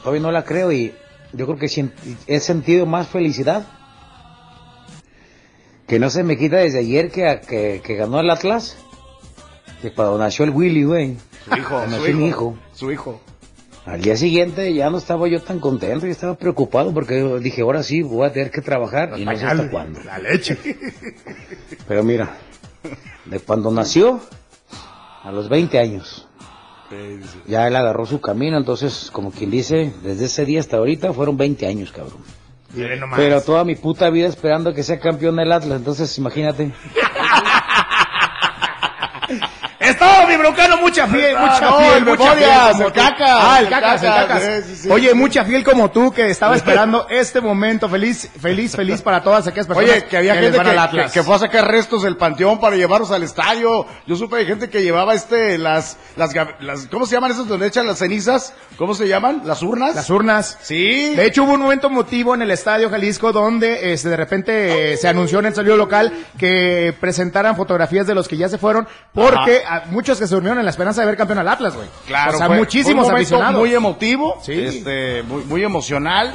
todavía 0.02 0.22
no 0.22 0.32
la 0.32 0.42
creo 0.42 0.72
y 0.72 0.92
yo 1.32 1.46
creo 1.46 1.56
que 1.56 1.66
he 2.26 2.40
sentido 2.40 2.84
más 2.84 3.06
felicidad 3.06 3.62
que 5.92 5.98
no 5.98 6.08
se 6.08 6.24
me 6.24 6.38
quita 6.38 6.56
desde 6.56 6.78
ayer 6.78 7.10
que, 7.10 7.82
que, 7.84 7.94
ganó 7.96 8.18
el 8.18 8.30
Atlas 8.30 8.78
que 9.82 9.92
cuando 9.92 10.16
nació 10.16 10.46
el 10.46 10.50
Willy, 10.52 10.84
güey. 10.84 11.18
Su 11.44 11.54
hijo, 11.54 11.84
su 11.90 12.06
hijo. 12.06 12.58
Su 12.72 12.92
hijo. 12.92 13.20
Al 13.84 14.00
día 14.00 14.16
siguiente 14.16 14.72
ya 14.72 14.88
no 14.88 14.96
estaba 14.96 15.28
yo 15.28 15.42
tan 15.42 15.60
contento, 15.60 16.06
y 16.06 16.10
estaba 16.10 16.34
preocupado 16.38 16.94
porque 16.94 17.22
dije, 17.40 17.60
ahora 17.60 17.82
sí, 17.82 18.00
voy 18.00 18.26
a 18.26 18.32
tener 18.32 18.50
que 18.50 18.62
trabajar 18.62 19.20
y 19.20 19.26
no 19.26 19.36
sé 19.36 19.44
hasta 19.44 19.70
cuándo. 19.70 20.00
La 20.02 20.18
leche. 20.18 20.56
Pero 21.86 22.02
mira, 22.02 22.38
de 23.26 23.40
cuando 23.40 23.70
nació 23.70 24.18
a 25.22 25.30
los 25.30 25.50
20 25.50 25.78
años, 25.78 26.26
ya 27.46 27.68
él 27.68 27.76
agarró 27.76 28.06
su 28.06 28.18
camino, 28.18 28.56
entonces, 28.56 29.10
como 29.12 29.30
quien 29.30 29.50
dice, 29.50 29.92
desde 30.02 30.24
ese 30.24 30.46
día 30.46 30.60
hasta 30.60 30.78
ahorita 30.78 31.12
fueron 31.12 31.36
20 31.36 31.66
años, 31.66 31.92
cabrón. 31.92 32.22
Pero 33.16 33.42
toda 33.42 33.64
mi 33.64 33.74
puta 33.74 34.08
vida 34.10 34.28
esperando 34.28 34.72
que 34.72 34.82
sea 34.82 34.98
campeón 34.98 35.36
del 35.36 35.52
Atlas, 35.52 35.78
entonces 35.78 36.16
imagínate. 36.18 36.72
todo 40.02 40.26
mi 40.26 40.36
broncano, 40.36 40.76
mucha 40.78 41.06
fiel, 41.06 41.36
mucha 41.38 41.72
fiel, 41.78 42.04
mucha 42.04 42.32
fiel. 42.34 42.86
El 42.86 42.92
cacas. 42.92 43.38
Ah, 43.40 43.58
el 43.60 43.68
cacas, 43.68 44.02
el 44.02 44.10
cacas. 44.10 44.86
Oye, 44.90 45.14
mucha 45.14 45.44
fiel 45.44 45.64
como 45.64 45.90
tú 45.90 46.12
que 46.12 46.30
estaba 46.30 46.56
esperando 46.56 47.06
este 47.08 47.40
momento. 47.40 47.88
Feliz, 47.88 48.28
feliz, 48.40 48.74
feliz 48.74 49.02
para 49.02 49.22
todas 49.22 49.46
aquellas 49.46 49.66
personas. 49.66 49.90
Oye, 49.90 50.04
que 50.04 50.16
había 50.16 50.34
gente 50.34 50.58
que, 51.12 51.22
fue 51.22 51.36
a 51.36 51.38
sacar 51.38 51.70
restos 51.70 52.02
del 52.02 52.16
panteón 52.16 52.60
para 52.60 52.76
llevarlos 52.76 53.10
al 53.10 53.22
estadio. 53.22 53.86
Yo 54.06 54.16
supe 54.16 54.36
de 54.36 54.44
gente 54.44 54.68
que 54.68 54.82
llevaba 54.82 55.14
este, 55.14 55.58
las, 55.58 55.96
las, 56.16 56.34
las, 56.60 56.86
¿cómo 56.86 57.06
se 57.06 57.14
llaman 57.14 57.32
esos 57.32 57.48
donde 57.48 57.66
echan 57.66 57.86
las 57.86 57.98
cenizas? 57.98 58.54
¿Cómo 58.76 58.94
se 58.94 59.06
llaman? 59.06 59.42
¿Las 59.44 59.62
urnas? 59.62 59.94
Las 59.94 60.10
urnas. 60.10 60.58
Sí. 60.62 61.14
De 61.14 61.26
hecho, 61.26 61.44
hubo 61.44 61.54
un 61.54 61.60
momento 61.60 61.86
emotivo 61.86 62.34
en 62.34 62.42
el 62.42 62.50
estadio 62.50 62.90
Jalisco 62.90 63.32
donde, 63.32 63.92
este, 63.92 64.08
de 64.08 64.16
repente 64.16 64.96
se 64.96 65.08
anunció 65.08 65.38
en 65.38 65.46
el 65.46 65.54
salido 65.54 65.76
local 65.76 66.12
que 66.38 66.94
presentaran 67.00 67.56
fotografías 67.56 68.06
de 68.06 68.14
los 68.14 68.28
que 68.28 68.36
ya 68.36 68.48
se 68.48 68.58
fueron 68.58 68.88
porque 69.12 69.62
muchos 69.92 70.18
que 70.18 70.26
se 70.26 70.34
durmieron 70.34 70.58
en 70.58 70.64
la 70.64 70.70
esperanza 70.70 71.02
de 71.02 71.06
ver 71.06 71.16
campeón 71.16 71.38
al 71.38 71.48
Atlas, 71.48 71.76
güey. 71.76 71.88
Claro. 72.06 72.34
O 72.34 72.38
sea, 72.38 72.48
muchísimos 72.48 73.08
aficionados. 73.08 73.60
Muy 73.60 73.74
emotivo, 73.74 74.38
sí. 74.42 74.52
este, 74.52 75.22
muy, 75.22 75.44
muy 75.44 75.62
emocional 75.62 76.32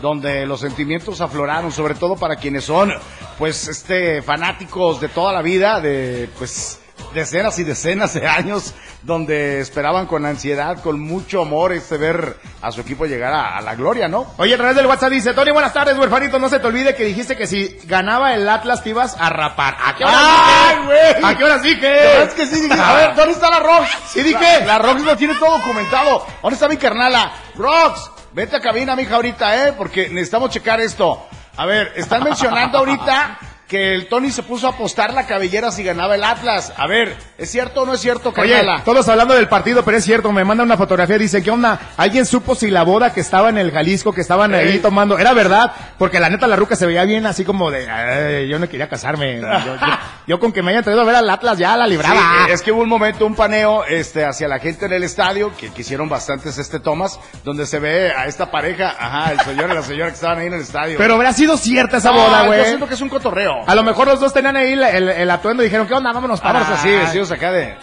donde 0.00 0.46
los 0.46 0.60
sentimientos 0.60 1.20
afloraron, 1.20 1.70
sobre 1.70 1.94
todo 1.94 2.16
para 2.16 2.36
quienes 2.36 2.64
son, 2.64 2.92
pues, 3.38 3.68
este, 3.68 4.20
fanáticos 4.20 5.00
de 5.00 5.08
toda 5.08 5.32
la 5.32 5.42
vida, 5.42 5.80
de, 5.80 6.28
pues, 6.38 6.80
decenas 7.14 7.58
y 7.58 7.64
decenas 7.64 8.14
de 8.14 8.26
años 8.26 8.74
donde 9.02 9.60
esperaban 9.60 10.06
con 10.06 10.24
ansiedad, 10.26 10.80
con 10.80 11.00
mucho 11.00 11.42
amor, 11.42 11.72
este 11.72 11.96
ver 11.96 12.36
a 12.60 12.70
su 12.70 12.80
equipo 12.80 13.06
llegar 13.06 13.32
a, 13.32 13.60
la 13.60 13.74
gloria, 13.74 14.08
¿no? 14.08 14.32
Oye, 14.38 14.54
a 14.54 14.56
través 14.56 14.76
del 14.76 14.86
WhatsApp 14.86 15.10
dice, 15.10 15.34
Tony, 15.34 15.50
buenas 15.50 15.72
tardes, 15.72 15.98
huerfanito, 15.98 16.38
no 16.38 16.48
se 16.48 16.60
te 16.60 16.66
olvide 16.66 16.94
que 16.94 17.04
dijiste 17.04 17.36
que 17.36 17.46
si 17.46 17.78
ganaba 17.84 18.34
el 18.34 18.48
Atlas 18.48 18.82
te 18.82 18.90
ibas 18.90 19.16
a 19.18 19.28
rapar. 19.30 19.76
¿A 19.84 19.96
qué 19.96 20.04
hora 20.04 20.14
¡Ay, 20.14 20.76
güey! 20.84 21.24
¿A 21.24 21.36
qué 21.36 21.44
hora 21.44 21.58
sí 21.60 21.78
que? 21.78 22.22
Es 22.22 22.34
que 22.34 22.46
sí, 22.46 22.60
dije, 22.60 22.80
a 22.80 22.94
ver, 22.94 23.14
¿dónde 23.16 23.32
está 23.32 23.50
la 23.50 23.60
Rox? 23.60 23.88
Sí 24.08 24.22
dije. 24.22 24.60
La, 24.60 24.66
la 24.66 24.78
Rox 24.78 25.02
lo 25.02 25.16
tiene 25.16 25.34
todo 25.34 25.58
documentado. 25.58 26.24
¿Dónde 26.40 26.54
está 26.54 26.68
mi 26.68 26.76
carnala? 26.76 27.32
Rox, 27.56 28.10
vete 28.32 28.56
a 28.56 28.60
cabina, 28.60 28.94
mija, 28.94 29.16
ahorita, 29.16 29.68
¿eh? 29.68 29.74
Porque 29.76 30.08
necesitamos 30.08 30.50
checar 30.50 30.80
esto. 30.80 31.26
A 31.56 31.66
ver, 31.66 31.92
están 31.96 32.24
mencionando 32.24 32.78
ahorita 32.78 33.38
que 33.72 33.94
el 33.94 34.06
Tony 34.06 34.30
se 34.30 34.42
puso 34.42 34.66
a 34.66 34.70
apostar 34.72 35.14
la 35.14 35.26
cabellera 35.26 35.70
si 35.72 35.82
ganaba 35.82 36.14
el 36.14 36.22
Atlas. 36.24 36.74
A 36.76 36.86
ver, 36.86 37.16
¿es 37.38 37.50
cierto 37.50 37.80
o 37.82 37.86
no 37.86 37.94
es 37.94 38.00
cierto? 38.00 38.30
Oye, 38.36 38.62
todos 38.84 39.08
hablando 39.08 39.32
del 39.32 39.48
partido, 39.48 39.82
pero 39.82 39.96
es 39.96 40.04
cierto, 40.04 40.30
me 40.30 40.44
manda 40.44 40.62
una 40.62 40.76
fotografía, 40.76 41.16
dice, 41.16 41.42
¿qué 41.42 41.50
onda? 41.50 41.80
¿Alguien 41.96 42.26
supo 42.26 42.54
si 42.54 42.70
la 42.70 42.82
boda 42.82 43.14
que 43.14 43.20
estaba 43.20 43.48
en 43.48 43.56
el 43.56 43.70
Jalisco, 43.72 44.12
que 44.12 44.20
estaban 44.20 44.52
ahí 44.54 44.78
tomando, 44.80 45.18
era 45.18 45.32
verdad? 45.32 45.72
Porque 45.96 46.20
la 46.20 46.28
neta 46.28 46.46
la 46.46 46.56
ruca 46.56 46.76
se 46.76 46.84
veía 46.84 47.04
bien 47.04 47.24
así 47.24 47.44
como 47.46 47.70
de, 47.70 47.88
"Ay, 47.88 48.46
yo 48.46 48.58
no 48.58 48.68
quería 48.68 48.90
casarme. 48.90 49.40
Yo, 49.40 49.48
yo- 49.48 49.76
yo 50.26 50.38
con 50.38 50.52
que 50.52 50.62
me 50.62 50.72
hayan 50.72 50.84
traído 50.84 51.00
a 51.00 51.04
ver 51.06 51.14
al 51.16 51.30
Atlas 51.30 51.56
ya 51.56 51.74
la 51.74 51.86
libraba. 51.86 52.44
Sí, 52.46 52.52
es 52.52 52.60
que 52.60 52.72
hubo 52.72 52.82
un 52.82 52.90
momento, 52.90 53.24
un 53.24 53.34
paneo 53.34 53.84
este, 53.86 54.26
hacia 54.26 54.48
la 54.48 54.58
gente 54.58 54.84
en 54.84 54.92
el 54.92 55.02
estadio, 55.02 55.50
que 55.58 55.70
quisieron 55.70 56.10
bastantes 56.10 56.58
este 56.58 56.78
tomas, 56.78 57.18
donde 57.42 57.64
se 57.64 57.78
ve 57.78 58.12
a 58.12 58.26
esta 58.26 58.50
pareja, 58.50 58.94
ajá, 58.98 59.32
el 59.32 59.40
señor 59.40 59.70
y 59.70 59.74
la 59.74 59.82
señora 59.82 60.08
que 60.08 60.14
estaban 60.16 60.38
ahí 60.40 60.48
en 60.48 60.52
el 60.54 60.60
estadio. 60.60 60.98
Pero 60.98 61.14
habrá 61.14 61.32
sido 61.32 61.56
cierta 61.56 61.96
esa 61.96 62.10
No, 62.10 62.18
boda, 62.18 62.42
Yo 62.42 62.46
güey. 62.48 62.64
siento 62.66 62.86
que 62.86 62.94
es 62.94 63.00
un 63.00 63.08
cotorreo. 63.08 63.61
A 63.66 63.74
lo 63.74 63.82
mejor 63.82 64.06
los 64.08 64.20
dos 64.20 64.32
tenían 64.32 64.56
ahí 64.56 64.72
el, 64.72 64.82
el- 64.82 65.08
el 65.08 65.30
atuendo 65.30 65.62
y 65.62 65.66
dijeron, 65.66 65.86
¿qué 65.86 65.94
onda? 65.94 66.12
Vámonos 66.12 66.40
para 66.40 66.60
Vámonos 66.60 66.78
así, 66.80 66.90
vestidos 66.90 67.30
acá 67.30 67.50
de... 67.52 67.74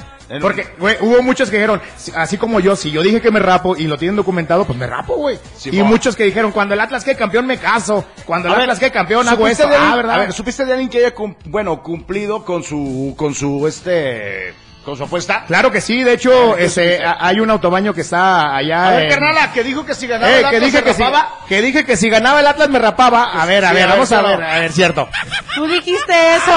Porque, 0.41 0.67
güey, 0.77 0.95
hubo 1.01 1.24
muchos 1.24 1.50
que 1.50 1.55
dijeron, 1.55 1.81
así 2.15 2.38
como 2.38 2.59
yo, 2.59 2.75
si 2.75 2.91
yo 2.91 3.01
dije 3.01 3.19
que 3.19 3.31
me 3.31 3.39
rapo 3.39 3.75
y 3.75 3.88
lo 3.88 3.98
tienen 3.98 4.15
documentado, 4.15 4.63
pues 4.63 4.77
me 4.77 4.86
rapo, 4.86 5.15
güey. 5.15 5.39
Sí, 5.57 5.71
y 5.74 5.79
po. 5.79 5.86
muchos 5.86 6.15
que 6.15 6.24
dijeron, 6.24 6.51
cuando 6.51 6.75
el 6.75 6.79
Atlas 6.79 7.03
quede 7.03 7.15
campeón 7.15 7.48
me 7.48 7.57
caso, 7.57 8.05
cuando 8.27 8.48
el 8.48 8.53
A 8.53 8.57
ver, 8.57 8.63
Atlas 8.65 8.77
quede 8.79 8.91
campeón 8.91 9.27
hago 9.27 9.38
¿supiste 9.48 9.63
esto. 9.63 9.69
de 9.69 9.75
alguien- 9.75 9.91
Ah, 9.93 9.95
¿verdad? 9.95 10.15
A 10.15 10.19
ver, 10.19 10.33
¿supiste 10.33 10.65
de 10.65 10.71
alguien 10.74 10.89
que 10.91 11.00
haya, 11.00 11.15
bueno, 11.45 11.81
cumplido 11.81 12.45
con 12.45 12.62
su, 12.62 13.15
con 13.17 13.33
su, 13.33 13.67
este, 13.67 14.53
con 14.89 14.98
su 14.98 15.03
apuesta? 15.03 15.43
Claro 15.48 15.72
que 15.72 15.81
sí, 15.81 16.03
de 16.03 16.13
hecho, 16.13 16.55
¿qué 16.55 16.65
ese, 16.65 17.00
hay 17.19 17.39
un 17.39 17.50
autobaño 17.50 17.93
que 17.93 18.01
está 18.01 18.55
allá. 18.55 18.88
A 18.88 18.91
ver, 18.91 19.03
en- 19.03 19.10
carnala, 19.10 19.51
que 19.53 19.63
dijo 19.63 19.86
que 19.86 19.93
si 19.96 20.08
ganaba 20.08 20.31
Eh, 20.31 20.36
el 20.38 20.41
que 20.41 20.48
Atlas 20.48 20.62
dije 20.65 20.77
se 20.77 20.84
que 20.84 20.93
si, 20.93 21.01
rapaba. 21.03 21.29
que 21.48 21.62
dije 21.62 21.86
que 21.86 21.98
si 21.98 22.10
ganaba 22.10 22.39
el 22.39 22.48
Atlas 22.48 22.69
me 22.69 22.79
rapaba. 22.79 23.31
A 23.41 23.46
ver, 23.46 23.65
a 23.65 23.69
sí, 23.69 23.75
ver, 23.75 23.84
a 23.84 23.88
ver, 23.88 23.96
vamos 23.96 24.12
a 24.12 24.22
ver, 24.22 24.43
a 24.43 24.60
ver, 24.60 24.72
cierto. 24.72 25.10
Tú 25.55 25.67
dijiste 25.67 26.36
eso. 26.36 26.51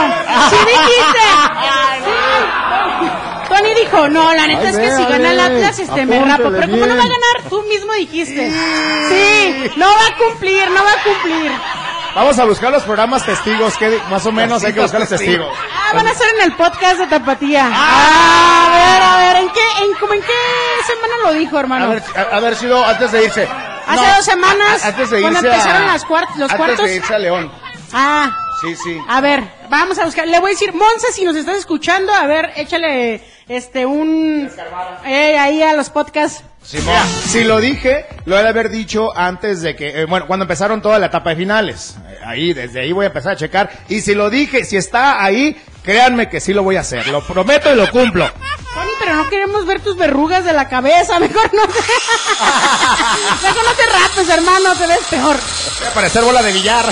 Sí 0.50 0.56
dijiste. 0.56 1.20
Sí. 2.04 3.08
Tony 3.48 3.74
dijo, 3.74 4.08
no, 4.08 4.34
la 4.34 4.46
neta 4.46 4.68
es 4.70 4.78
que 4.78 4.90
si 4.96 5.04
gana 5.04 5.32
el 5.32 5.40
Atlas, 5.40 5.78
este, 5.78 6.06
me 6.06 6.18
rapo. 6.24 6.50
Pero 6.50 6.70
como 6.70 6.86
no 6.86 6.96
va 6.96 7.02
a 7.02 7.06
ganar, 7.06 7.50
tú 7.50 7.62
mismo 7.68 7.92
dijiste. 7.94 8.50
Sí, 9.08 9.70
no 9.76 9.86
va 9.86 10.06
a 10.06 10.16
cumplir, 10.16 10.70
no 10.70 10.82
va 10.84 10.90
a 10.92 11.02
cumplir. 11.04 11.52
Vamos 12.14 12.38
a 12.38 12.44
buscar 12.44 12.70
los 12.70 12.82
programas 12.82 13.24
testigos, 13.24 13.76
que 13.78 13.98
más 14.10 14.24
o 14.26 14.32
menos 14.32 14.62
hay 14.64 14.72
que 14.72 14.80
buscar 14.80 15.00
los 15.00 15.08
testigos. 15.08 15.48
Ah, 15.92 15.96
van 15.96 16.06
a 16.08 16.14
ser 16.14 16.26
en 16.36 16.42
el 16.50 16.52
podcast 16.56 16.98
de 16.98 17.06
Tapatía. 17.06 17.70
Ah, 17.72 18.66
a 18.66 18.70
ver, 18.72 19.02
a 19.02 19.32
ver, 19.34 19.42
¿en 19.44 19.48
qué, 19.50 19.60
en, 19.84 19.92
como 20.00 20.14
en 20.14 20.20
qué 20.20 20.32
semana 20.86 21.14
lo 21.24 21.32
dijo, 21.34 21.58
hermano? 21.58 21.84
Haber, 21.86 22.02
a- 22.16 22.36
haber 22.36 22.56
sido 22.56 22.84
antes 22.84 23.12
de 23.12 23.24
irse. 23.24 23.48
Hace 23.86 24.06
dos 24.16 24.24
semanas, 24.24 24.84
a- 24.84 24.88
antes 24.88 25.10
de 25.10 25.20
cuando 25.20 25.38
irse 25.40 25.50
a- 25.50 25.54
empezaron 25.54 25.86
las 25.86 26.04
cuart- 26.06 26.34
los 26.36 26.50
antes 26.50 26.56
cuartos. 26.56 26.86
de 26.86 26.96
irse 26.96 27.14
a 27.14 27.18
León. 27.18 27.52
Ah, 27.92 28.36
Sí, 28.62 28.76
sí. 28.76 28.96
A 29.08 29.20
ver, 29.20 29.42
vamos 29.70 29.98
a 29.98 30.04
buscar. 30.04 30.24
Le 30.28 30.38
voy 30.38 30.50
a 30.50 30.54
decir, 30.54 30.72
Monse, 30.72 31.10
si 31.12 31.24
nos 31.24 31.34
estás 31.34 31.56
escuchando, 31.56 32.14
a 32.14 32.28
ver, 32.28 32.52
échale 32.54 33.20
este 33.48 33.84
un 33.86 34.48
eh, 35.04 35.36
ahí 35.36 35.60
a 35.64 35.72
los 35.74 35.90
podcasts. 35.90 36.44
Mira, 36.72 37.04
si 37.04 37.42
lo 37.42 37.58
dije, 37.60 38.06
lo 38.24 38.38
he 38.38 38.42
de 38.44 38.48
haber 38.48 38.68
dicho 38.70 39.10
antes 39.18 39.62
de 39.62 39.74
que, 39.74 40.02
eh, 40.02 40.04
bueno, 40.04 40.28
cuando 40.28 40.44
empezaron 40.44 40.80
toda 40.80 41.00
la 41.00 41.06
etapa 41.06 41.30
de 41.30 41.36
finales. 41.36 41.96
Eh, 42.08 42.18
Ahí, 42.24 42.52
desde 42.52 42.78
ahí 42.82 42.92
voy 42.92 43.02
a 43.02 43.08
empezar 43.08 43.32
a 43.32 43.36
checar. 43.36 43.68
Y 43.88 44.00
si 44.00 44.14
lo 44.14 44.30
dije, 44.30 44.64
si 44.64 44.76
está 44.76 45.24
ahí, 45.24 45.60
créanme 45.82 46.28
que 46.28 46.40
sí 46.40 46.52
lo 46.52 46.62
voy 46.62 46.76
a 46.76 46.80
hacer. 46.80 47.06
Lo 47.08 47.24
prometo 47.26 47.72
y 47.72 47.76
lo 47.76 47.90
cumplo. 47.90 48.30
Tony, 48.74 48.90
pero 48.98 49.14
no 49.16 49.28
queremos 49.28 49.66
ver 49.66 49.80
tus 49.80 49.96
verrugas 49.96 50.44
de 50.44 50.52
la 50.52 50.68
cabeza, 50.68 51.18
mejor 51.20 51.52
no 51.52 51.66
te... 51.66 51.80
mejor 53.42 53.64
no 53.64 53.72
te 53.74 53.86
rapes, 53.86 54.28
hermano, 54.30 54.74
te 54.76 54.86
ves 54.86 55.00
peor. 55.10 55.36
Voy 55.78 55.88
a 55.88 55.94
parecer 55.94 56.22
bola 56.22 56.42
de 56.42 56.52
billar. 56.52 56.86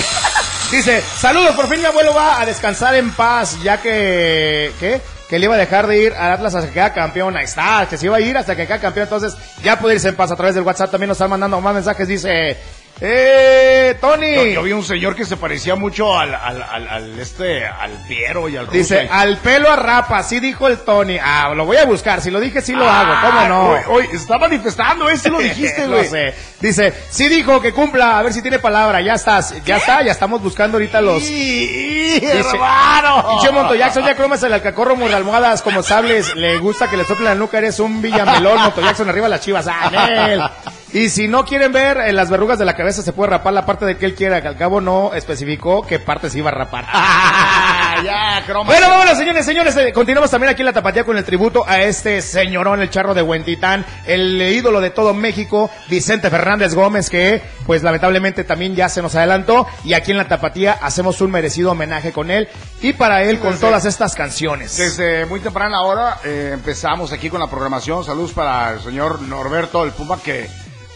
Dice, 0.71 1.01
saludos, 1.01 1.55
por 1.55 1.67
fin 1.67 1.79
mi 1.79 1.85
abuelo 1.85 2.13
va 2.13 2.39
a 2.39 2.45
descansar 2.45 2.95
en 2.95 3.11
paz, 3.11 3.61
ya 3.61 3.81
que, 3.81 4.71
¿qué? 4.79 5.01
Que 5.27 5.39
le 5.39 5.45
iba 5.45 5.55
a 5.55 5.57
dejar 5.57 5.87
de 5.87 5.97
ir 5.97 6.13
al 6.13 6.33
Atlas 6.33 6.55
hasta 6.55 6.67
que 6.67 6.73
queda 6.73 6.93
campeón. 6.93 7.35
Ahí 7.35 7.45
está, 7.45 7.87
que 7.89 7.97
se 7.97 8.05
iba 8.05 8.17
a 8.17 8.21
ir 8.21 8.37
hasta 8.37 8.55
que 8.55 8.67
queda 8.67 8.79
campeón. 8.79 9.05
Entonces, 9.05 9.33
ya 9.63 9.79
puede 9.79 9.95
irse 9.95 10.09
en 10.09 10.15
paz 10.15 10.31
a 10.31 10.35
través 10.35 10.55
del 10.55 10.63
WhatsApp. 10.63 10.91
También 10.91 11.07
nos 11.07 11.15
están 11.15 11.29
mandando 11.29 11.59
más 11.61 11.73
mensajes. 11.73 12.07
Dice, 12.07 12.57
eh, 13.03 13.97
Tony. 13.99 14.35
Yo, 14.35 14.45
yo 14.45 14.63
vi 14.63 14.71
un 14.73 14.83
señor 14.83 15.15
que 15.15 15.25
se 15.25 15.35
parecía 15.35 15.75
mucho 15.75 16.17
al, 16.17 16.35
al, 16.35 16.61
al, 16.61 16.87
al 16.87 17.19
este, 17.19 17.65
al 17.65 17.91
Piero 18.07 18.47
y 18.47 18.57
al 18.57 18.67
Russo. 18.67 18.77
Dice, 18.77 19.07
al 19.11 19.37
pelo 19.37 19.71
a 19.71 19.75
rapa, 19.75 20.19
así 20.19 20.39
dijo 20.39 20.67
el 20.67 20.77
Tony. 20.79 21.17
Ah, 21.21 21.51
lo 21.55 21.65
voy 21.65 21.77
a 21.77 21.85
buscar. 21.85 22.21
Si 22.21 22.29
lo 22.29 22.39
dije, 22.39 22.61
sí 22.61 22.73
lo 22.73 22.87
hago. 22.87 23.13
¿Cómo 23.27 23.47
no? 23.47 23.69
Hoy, 23.89 24.07
está 24.13 24.37
manifestando, 24.37 25.09
¿eh? 25.09 25.17
Sí 25.17 25.29
lo 25.29 25.39
dijiste, 25.39 25.87
güey. 25.87 26.05
sé. 26.07 26.35
Dice, 26.59 26.93
sí 27.09 27.27
dijo 27.27 27.59
que 27.59 27.73
cumpla, 27.73 28.19
a 28.19 28.21
ver 28.21 28.33
si 28.33 28.41
tiene 28.43 28.59
palabra. 28.59 29.01
Ya 29.01 29.13
estás, 29.13 29.55
ya 29.65 29.77
está, 29.77 30.03
ya 30.03 30.11
estamos 30.11 30.41
buscando 30.41 30.77
ahorita 30.77 31.01
los. 31.01 31.23
¡Sí, 31.23 32.19
Dice, 32.19 32.39
hermano! 32.53 33.41
Jackson, 33.75 34.05
ya 34.05 34.15
cromas 34.15 34.43
el 34.43 34.53
alcacorro, 34.53 34.95
muy 34.95 35.11
almohadas 35.11 35.61
como 35.61 35.81
sables. 35.81 36.35
Le 36.35 36.57
gusta 36.59 36.87
que 36.89 36.97
le 36.97 37.03
soplen 37.03 37.25
la 37.25 37.35
nuca, 37.35 37.57
eres 37.57 37.79
un 37.79 38.01
villamelón. 38.01 38.61
Monto 38.61 38.81
Jackson, 38.81 39.09
arriba 39.09 39.27
las 39.27 39.41
chivas. 39.41 39.65
¡Ah! 39.67 40.51
Y 40.93 41.09
si 41.09 41.27
no 41.29 41.45
quieren 41.45 41.71
ver 41.71 41.97
eh, 41.97 42.11
las 42.11 42.29
verrugas 42.29 42.59
de 42.59 42.65
la 42.65 42.75
cabeza, 42.75 43.01
se 43.01 43.13
puede 43.13 43.29
rapar 43.29 43.53
la 43.53 43.65
parte 43.65 43.85
de 43.85 43.97
que 43.97 44.05
él 44.05 44.13
quiera, 44.13 44.41
que 44.41 44.47
al 44.49 44.57
cabo 44.57 44.81
no 44.81 45.13
especificó 45.13 45.85
qué 45.87 45.99
parte 45.99 46.29
se 46.29 46.39
iba 46.39 46.49
a 46.49 46.53
rapar. 46.53 46.85
ya, 48.03 48.43
croma. 48.45 48.65
Bueno, 48.65 48.89
vámonos, 48.89 49.17
señores, 49.17 49.45
señores. 49.45 49.75
eh, 49.77 49.93
continuamos 49.93 50.29
también 50.29 50.51
aquí 50.51 50.61
en 50.61 50.65
la 50.65 50.73
tapatía 50.73 51.03
con 51.03 51.17
el 51.17 51.23
tributo 51.23 51.63
a 51.67 51.79
este 51.81 52.21
señorón, 52.21 52.81
el 52.81 52.89
charro 52.89 53.13
de 53.13 53.21
Huentitán, 53.21 53.85
el 54.05 54.41
ídolo 54.41 54.81
de 54.81 54.89
todo 54.89 55.13
México, 55.13 55.69
Vicente 55.89 56.29
Fernández 56.29 56.73
Gómez, 56.73 57.09
que 57.09 57.41
pues 57.65 57.83
lamentablemente 57.83 58.43
también 58.43 58.75
ya 58.75 58.89
se 58.89 59.01
nos 59.01 59.15
adelantó. 59.15 59.67
Y 59.85 59.93
aquí 59.93 60.11
en 60.11 60.17
la 60.17 60.27
tapatía 60.27 60.77
hacemos 60.81 61.21
un 61.21 61.31
merecido 61.31 61.71
homenaje 61.71 62.11
con 62.11 62.31
él 62.31 62.49
y 62.81 62.93
para 62.93 63.23
él 63.23 63.39
con 63.39 63.51
Desde- 63.53 63.65
todas 63.65 63.85
estas 63.85 64.13
canciones. 64.15 64.75
Desde 64.77 65.25
muy 65.25 65.39
temprana 65.39 65.81
hora 65.83 66.17
eh, 66.25 66.51
empezamos 66.53 67.11
aquí 67.13 67.29
con 67.29 67.39
la 67.39 67.47
programación. 67.49 68.03
Saludos 68.03 68.33
para 68.33 68.73
el 68.73 68.81
señor 68.81 69.21
Norberto, 69.21 69.83
el 69.85 69.91
Puma, 69.91 70.17
que 70.21 70.49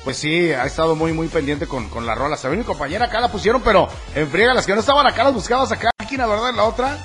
pues 0.06 0.16
sí, 0.16 0.52
ha 0.54 0.66
estado 0.66 0.96
muy, 0.96 1.12
muy 1.12 1.28
pendiente 1.28 1.68
con, 1.68 1.90
con 1.90 2.06
las 2.06 2.18
rolas. 2.18 2.42
También 2.42 2.60
mi 2.60 2.66
compañera 2.66 3.06
acá 3.06 3.20
la 3.20 3.28
pusieron, 3.28 3.62
pero 3.62 3.90
en 4.16 4.30
friega, 4.30 4.54
las 4.54 4.66
que 4.66 4.74
no 4.74 4.80
estaban 4.80 5.06
acá 5.06 5.26
las 5.26 5.34
buscabas 5.34 5.72
acá, 5.74 5.90
aquí 5.98 6.16
la 6.16 6.28
verdad, 6.28 6.52
en 6.52 6.56
la 6.56 6.64
otra. 6.64 6.98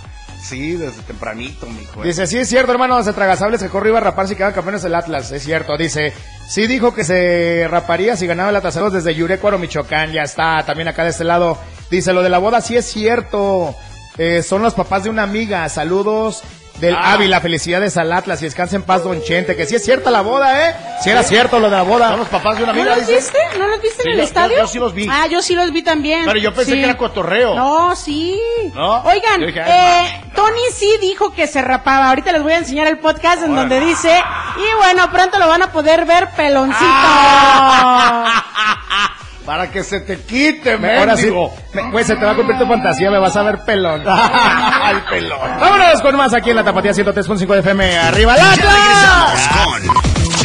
Sí, 0.42 0.76
desde 0.76 1.02
tempranito, 1.02 1.66
mijo. 1.66 2.02
Dice, 2.02 2.26
sí 2.26 2.38
es 2.38 2.48
cierto, 2.48 2.72
hermano, 2.72 3.02
se 3.02 3.12
tragasables 3.12 3.62
que 3.62 3.68
corre 3.68 3.88
iba 3.88 3.98
a 3.98 4.02
rapar 4.02 4.28
si 4.28 4.36
quedaban 4.36 4.54
campeones 4.54 4.84
el 4.84 4.94
Atlas, 4.94 5.32
es 5.32 5.42
cierto. 5.42 5.76
Dice, 5.76 6.12
sí 6.48 6.66
dijo 6.66 6.94
que 6.94 7.04
se 7.04 7.66
raparía 7.68 8.16
si 8.16 8.26
ganaba 8.26 8.50
el 8.50 8.56
Atlas 8.56 8.92
desde 8.92 9.14
Yurecuaro, 9.14 9.58
Michoacán, 9.58 10.12
ya 10.12 10.22
está, 10.22 10.62
también 10.64 10.88
acá 10.88 11.02
de 11.04 11.10
este 11.10 11.24
lado. 11.24 11.58
Dice, 11.90 12.12
lo 12.12 12.22
de 12.22 12.30
la 12.30 12.38
boda 12.38 12.60
sí 12.60 12.76
es 12.76 12.86
cierto, 12.86 13.74
Eh, 14.18 14.42
son 14.42 14.60
los 14.60 14.74
papás 14.74 15.04
de 15.04 15.08
una 15.10 15.22
amiga, 15.22 15.66
saludos 15.68 16.42
del 16.80 16.94
Ah. 16.96 17.12
Ávila, 17.12 17.40
felicidades 17.40 17.96
al 17.96 18.12
Atlas 18.12 18.40
y 18.42 18.46
descansa 18.46 18.76
en 18.76 18.82
paz, 18.82 19.04
don 19.04 19.22
Chente, 19.22 19.54
que 19.54 19.66
sí 19.66 19.76
es 19.76 19.84
cierta 19.84 20.10
la 20.10 20.22
boda, 20.22 20.68
¿eh? 20.68 20.74
Si 21.02 21.10
era 21.10 21.22
cierto 21.22 21.58
lo 21.58 21.68
de 21.70 21.76
la 21.76 21.82
boda. 21.82 22.10
Son 22.10 22.20
los 22.20 22.28
papás 22.28 22.56
de 22.58 22.64
una 22.64 22.72
¿No 22.72 22.80
amiga, 22.80 22.96
los 22.96 23.06
dice. 23.06 23.20
viste? 23.20 23.38
¿No 23.58 23.66
los 23.68 23.80
viste 23.82 24.02
Sí, 24.02 24.08
en 24.08 24.12
el 24.12 24.18
yo- 24.18 24.24
estadio? 24.24 24.56
yo- 24.56 24.62
yo 24.62 24.66
sí 24.68 24.78
los 24.78 24.94
vi. 24.94 25.06
Ah, 25.10 25.26
yo 25.26 25.42
sí 25.42 25.54
los 25.54 25.72
vi 25.72 25.82
también. 25.82 26.24
Pero 26.24 26.38
yo 26.38 26.52
pensé 26.54 26.72
Sí. 26.72 26.78
que 26.78 26.84
era 26.84 26.96
cotorreo. 26.96 27.54
No, 27.54 27.94
sí. 27.96 28.38
¿No? 28.74 29.02
Oigan, 29.02 29.40
dije, 29.46 29.60
eh, 29.66 30.22
Tony 30.34 30.60
sí 30.72 30.90
dijo 31.00 31.32
que 31.32 31.46
se 31.46 31.60
rapaba. 31.62 32.08
Ahorita 32.08 32.32
les 32.32 32.42
voy 32.42 32.52
a 32.52 32.58
enseñar 32.58 32.86
el 32.86 32.98
podcast 32.98 33.42
en 33.42 33.54
donde 33.54 33.80
dice, 33.80 34.22
y 34.56 34.76
bueno, 34.78 35.10
pronto 35.10 35.38
lo 35.38 35.48
van 35.48 35.62
a 35.62 35.72
poder 35.72 36.04
ver 36.06 36.28
peloncito. 36.36 36.84
Para 39.46 39.70
que 39.70 39.82
se 39.82 40.00
te 40.00 40.20
quite, 40.20 40.76
Me- 40.78 40.98
Ahora 40.98 41.16
sí, 41.16 41.32
me- 41.72 41.90
güey, 41.90 42.04
se 42.04 42.14
te 42.14 42.24
va 42.24 42.32
a 42.32 42.34
cumplir 42.36 42.58
tu 42.58 42.66
fantasía, 42.66 43.10
me 43.10 43.18
vas 43.18 43.34
a 43.36 43.42
ver 43.42 43.58
pelón. 43.64 44.02
Al 44.06 45.04
pelón. 45.06 45.38
Vámonos 45.58 46.02
con 46.02 46.16
más 46.16 46.32
aquí 46.34 46.50
en 46.50 46.56
la 46.56 46.64
Tapatía 46.64 46.92
103.5 46.92 47.46
de 47.54 47.60
FM. 47.60 47.98
¡Arriba 47.98 48.34
el 48.34 48.40
Ya 48.40 48.54
regresamos 48.54 49.48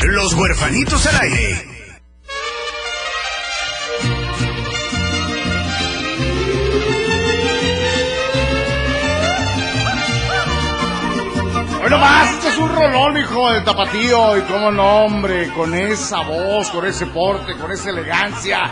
con 0.02 0.12
Los 0.14 0.34
Huerfanitos 0.34 1.06
al 1.08 1.22
Aire. 1.22 1.66
Bueno, 11.80 11.98
más, 12.00 12.45
es 12.56 12.62
un 12.62 12.70
rolón, 12.74 13.18
hijo 13.18 13.52
del 13.52 13.64
tapatío. 13.64 14.38
Y 14.38 14.42
cómo 14.42 14.72
no, 14.72 15.06
hombre, 15.06 15.50
con 15.50 15.74
esa 15.74 16.22
voz, 16.22 16.70
con 16.70 16.86
ese 16.86 17.06
porte, 17.08 17.54
con 17.56 17.72
esa 17.72 17.90
elegancia, 17.90 18.72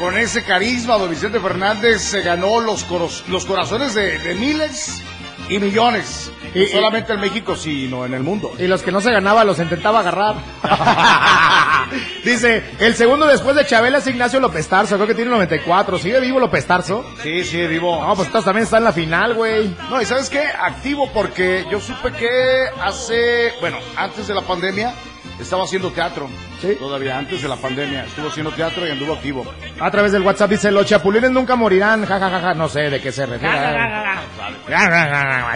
con 0.00 0.16
ese 0.18 0.44
carisma, 0.44 0.98
don 0.98 1.08
Vicente 1.10 1.40
Fernández 1.40 2.02
se 2.02 2.20
ganó 2.22 2.60
los, 2.60 2.84
coros- 2.84 3.24
los 3.28 3.44
corazones 3.46 3.94
de, 3.94 4.18
de 4.18 4.34
miles 4.34 5.02
y 5.48 5.58
millones. 5.58 6.30
Y- 6.54 6.62
y- 6.62 6.66
solamente 6.68 7.14
en 7.14 7.20
México, 7.20 7.56
sino 7.56 8.04
en 8.04 8.14
el 8.14 8.22
mundo. 8.22 8.52
Y 8.58 8.66
los 8.66 8.82
que 8.82 8.92
no 8.92 9.00
se 9.00 9.10
ganaba 9.10 9.42
los 9.44 9.58
intentaba 9.58 10.00
agarrar. 10.00 10.34
Dice, 12.24 12.62
el 12.78 12.94
segundo 12.94 13.26
después 13.26 13.56
de 13.56 13.66
Chabela 13.66 13.98
es 13.98 14.06
Ignacio 14.06 14.40
López 14.40 14.68
Tarso, 14.68 14.96
creo 14.96 15.06
que 15.06 15.14
tiene 15.14 15.30
94. 15.30 15.98
¿Sigue 15.98 16.20
vivo 16.20 16.40
López 16.40 16.66
Tarso? 16.66 17.04
Sí, 17.22 17.44
sí, 17.44 17.66
vivo. 17.66 18.00
No, 18.00 18.14
pues 18.14 18.26
entonces 18.26 18.44
también 18.44 18.64
está 18.64 18.78
en 18.78 18.84
la 18.84 18.92
final, 18.92 19.34
güey. 19.34 19.74
No, 19.90 20.00
y 20.00 20.04
¿sabes 20.04 20.30
qué? 20.30 20.40
Activo 20.40 21.10
porque 21.12 21.64
yo 21.70 21.80
supe 21.80 22.12
que 22.12 22.66
hace, 22.80 23.52
bueno, 23.60 23.78
antes 23.96 24.26
de 24.26 24.34
la 24.34 24.42
pandemia 24.42 24.94
estaba 25.40 25.64
haciendo 25.64 25.90
teatro. 25.90 26.28
Sí. 26.60 26.76
Todavía 26.78 27.18
antes 27.18 27.42
de 27.42 27.48
la 27.48 27.56
pandemia 27.56 28.04
estuvo 28.04 28.28
haciendo 28.28 28.52
teatro 28.52 28.86
y 28.86 28.90
anduvo 28.90 29.14
activo. 29.14 29.44
A 29.80 29.90
través 29.90 30.12
del 30.12 30.22
WhatsApp 30.22 30.50
dice, 30.50 30.70
los 30.70 30.86
chapulines 30.86 31.30
nunca 31.30 31.56
morirán, 31.56 32.06
jajajaja, 32.06 32.54
no 32.54 32.68
sé 32.68 32.90
de 32.90 33.00
qué 33.00 33.12
se 33.12 33.26
refiere. 33.26 33.54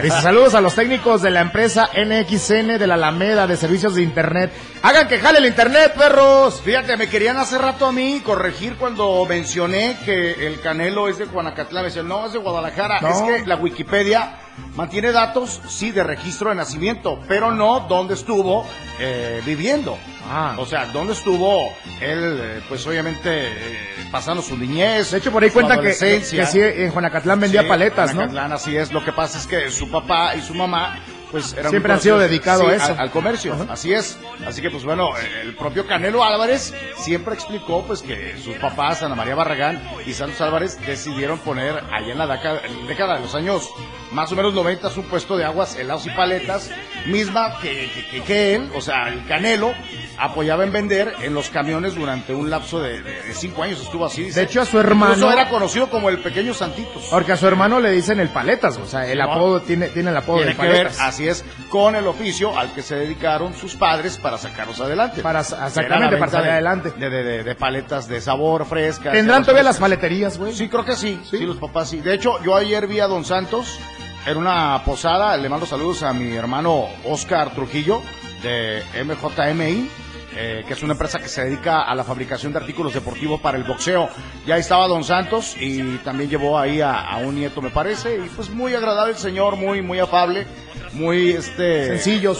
Dice 0.03 0.21
saludos 0.21 0.55
a 0.55 0.61
los 0.61 0.75
técnicos 0.75 1.21
de 1.21 1.31
la 1.31 1.41
empresa 1.41 1.89
NXN 1.93 2.77
de 2.77 2.87
la 2.87 2.95
Alameda 2.95 3.47
de 3.47 3.57
Servicios 3.57 3.95
de 3.95 4.03
Internet. 4.03 4.51
Hagan 4.81 5.07
que 5.07 5.19
jale 5.19 5.39
el 5.39 5.45
Internet, 5.45 5.93
perros. 5.97 6.61
Fíjate, 6.61 6.95
me 6.97 7.07
querían 7.07 7.37
hace 7.37 7.57
rato 7.57 7.85
a 7.85 7.91
mí 7.91 8.21
corregir 8.23 8.75
cuando 8.75 9.25
mencioné 9.27 9.97
que 10.05 10.47
el 10.47 10.61
Canelo 10.61 11.07
es 11.07 11.17
de 11.17 11.25
Juanacatlán. 11.25 11.83
Me 11.83 11.89
decían, 11.89 12.07
no, 12.07 12.25
es 12.25 12.33
de 12.33 12.39
Guadalajara. 12.39 13.01
No. 13.01 13.09
Es 13.09 13.21
que 13.21 13.47
la 13.47 13.55
Wikipedia 13.55 14.37
mantiene 14.75 15.11
datos, 15.11 15.61
sí, 15.67 15.91
de 15.91 16.03
registro 16.03 16.49
de 16.49 16.55
nacimiento, 16.55 17.19
pero 17.27 17.51
no 17.51 17.81
dónde 17.81 18.13
estuvo 18.13 18.65
eh, 18.99 19.41
viviendo. 19.45 19.97
Ah. 20.31 20.55
O 20.57 20.65
sea, 20.65 20.85
dónde 20.87 21.13
estuvo 21.13 21.73
él, 21.99 22.39
eh, 22.41 22.61
pues 22.69 22.85
obviamente, 22.85 23.47
eh, 23.47 23.79
pasando 24.11 24.43
su 24.43 24.55
niñez. 24.57 25.11
De 25.11 25.17
hecho, 25.17 25.31
por 25.31 25.43
ahí 25.43 25.49
su 25.49 25.55
cuentan 25.55 25.81
que, 25.81 25.93
sí, 25.93 26.59
en 26.61 26.91
Juanacatlán 26.91 27.39
vendía 27.39 27.63
Sí, 27.63 27.67
paletas, 27.67 28.13
¿no? 28.13 28.27
Así 28.59 28.75
es. 28.75 28.91
Lo 28.91 29.05
que 29.05 29.13
pasa 29.13 29.37
es 29.37 29.47
que 29.47 29.71
su 29.71 29.89
papá 29.89 30.35
y 30.35 30.41
su 30.41 30.53
mamá, 30.53 30.99
pues 31.31 31.53
eran 31.53 31.69
Siempre 31.69 31.93
han 31.93 32.01
sido 32.01 32.19
dedicados 32.19 32.65
sí, 32.65 32.73
a 32.73 32.75
eso. 32.75 32.91
Al, 32.91 32.99
al 32.99 33.09
comercio, 33.11 33.55
así 33.69 33.93
es. 33.93 34.19
Así 34.45 34.61
que, 34.61 34.69
pues 34.69 34.83
bueno, 34.83 35.11
el 35.41 35.55
propio 35.55 35.87
Canelo 35.87 36.25
Álvarez 36.25 36.73
siempre 36.97 37.35
explicó, 37.35 37.85
pues 37.87 38.01
que 38.01 38.35
sus 38.37 38.55
papás, 38.55 39.01
Ana 39.01 39.15
María 39.15 39.33
Barragán 39.33 39.81
y 40.05 40.11
Santos 40.11 40.41
Álvarez, 40.41 40.77
decidieron 40.85 41.39
poner 41.39 41.81
allá 41.89 42.11
en 42.11 42.17
la 42.17 42.27
década, 42.27 42.59
en 42.65 42.81
la 42.81 42.87
década 42.87 43.15
de 43.15 43.21
los 43.21 43.33
años 43.33 43.69
más 44.11 44.31
o 44.31 44.35
menos 44.35 44.53
90 44.53 44.87
un 44.97 45.03
puesto 45.03 45.37
de 45.37 45.45
aguas, 45.45 45.75
helados 45.75 46.05
y 46.05 46.09
paletas, 46.09 46.71
misma 47.05 47.59
que, 47.61 47.89
que, 48.11 48.21
que- 48.23 48.55
él, 48.55 48.69
o 48.75 48.81
sea, 48.81 49.07
el 49.09 49.25
Canelo, 49.27 49.73
apoyaba 50.17 50.63
en 50.63 50.71
vender 50.73 51.13
en 51.21 51.33
los 51.33 51.49
camiones 51.49 51.95
durante 51.95 52.33
un 52.33 52.49
lapso 52.49 52.81
de, 52.81 53.01
de- 53.01 53.21
de 53.23 53.33
cinco 53.33 53.63
años. 53.63 53.81
Estuvo 53.81 54.05
así. 54.05 54.23
dice. 54.23 54.39
De 54.39 54.45
hecho, 54.47 54.61
a 54.61 54.65
su 54.65 54.79
hermano- 54.79 55.13
Incluso 55.13 55.31
era 55.31 55.47
conocido 55.49 55.89
como 55.89 56.09
el 56.09 56.19
pequeño 56.19 56.53
Santitos. 56.53 57.07
Porque 57.09 57.33
a 57.33 57.37
su 57.37 57.47
hermano 57.47 57.79
le 57.79 57.91
dicen 57.91 58.19
el 58.19 58.29
paletas, 58.29 58.77
o 58.77 58.85
sea, 58.85 59.05
el 59.05 59.17
Sí, 59.17 59.21
apodo 59.21 59.61
tiene, 59.61 59.87
tiene 59.89 60.09
el 60.09 60.17
apodo 60.17 60.37
Tiene 60.37 60.51
de 60.53 60.57
que 60.57 60.67
ver, 60.67 60.87
paletas. 60.87 60.99
así 61.01 61.27
es, 61.27 61.45
con 61.69 61.95
el 61.95 62.05
oficio 62.07 62.57
al 62.57 62.73
que 62.73 62.81
se 62.81 62.95
dedicaron 62.95 63.53
sus 63.53 63.75
padres 63.75 64.17
para 64.17 64.37
sacarlos 64.37 64.79
adelante. 64.81 65.21
Para- 65.21 65.41
exactamente, 65.41 66.17
para 66.17 66.31
salir 66.31 66.45
de- 66.47 66.51
adelante. 66.53 66.91
De, 66.97 67.09
de, 67.43 67.55
paletas 67.55 68.07
de 68.07 68.19
sabor, 68.21 68.65
frescas. 68.65 69.13
¿Tendrán 69.13 69.43
todavía 69.43 69.63
las 69.63 69.77
paleterías, 69.77 70.37
güey? 70.37 70.53
Sí, 70.53 70.67
creo 70.67 70.83
que 70.83 70.95
sí. 70.95 71.19
sí. 71.29 71.37
los 71.45 71.57
papás 71.57 71.89
sí. 71.91 72.01
De 72.01 72.13
hecho, 72.13 72.41
yo 72.43 72.55
ayer 72.55 72.87
vi 72.87 72.99
a 72.99 73.07
Don 73.07 73.23
Santos 73.23 73.79
en 74.25 74.37
una 74.37 74.81
posada. 74.85 75.35
Le 75.37 75.49
mando 75.49 75.65
saludos 75.65 76.03
a 76.03 76.13
mi 76.13 76.35
hermano 76.35 76.87
Oscar 77.05 77.53
Trujillo 77.53 78.01
de 78.43 78.83
MJMI. 79.03 79.89
eh, 80.35 80.63
que 80.65 80.73
es 80.73 80.83
una 80.83 80.93
empresa 80.93 81.17
que 81.19 81.27
se 81.27 81.43
dedica 81.43 81.81
a 81.81 81.95
la 81.95 82.03
fabricación 82.03 82.53
de 82.53 82.59
artículos 82.59 82.93
deportivos 82.93 83.41
para 83.41 83.57
el 83.57 83.63
boxeo. 83.63 84.07
Ya 84.45 84.57
estaba 84.57 84.87
Don 84.87 85.03
Santos 85.03 85.55
y 85.59 85.97
también 85.97 86.29
llevó 86.29 86.57
ahí 86.57 86.79
a, 86.81 86.99
a 87.01 87.17
un 87.17 87.35
nieto, 87.35 87.61
me 87.63 87.71
parece, 87.71 88.15
y 88.15 88.29
pues 88.35 88.49
muy 88.49 88.73
agradable 88.75 89.13
el 89.13 89.17
señor, 89.19 89.55
muy, 89.57 89.81
muy 89.81 89.99
afable, 89.99 90.45
muy 90.93 91.31
este 91.31 91.87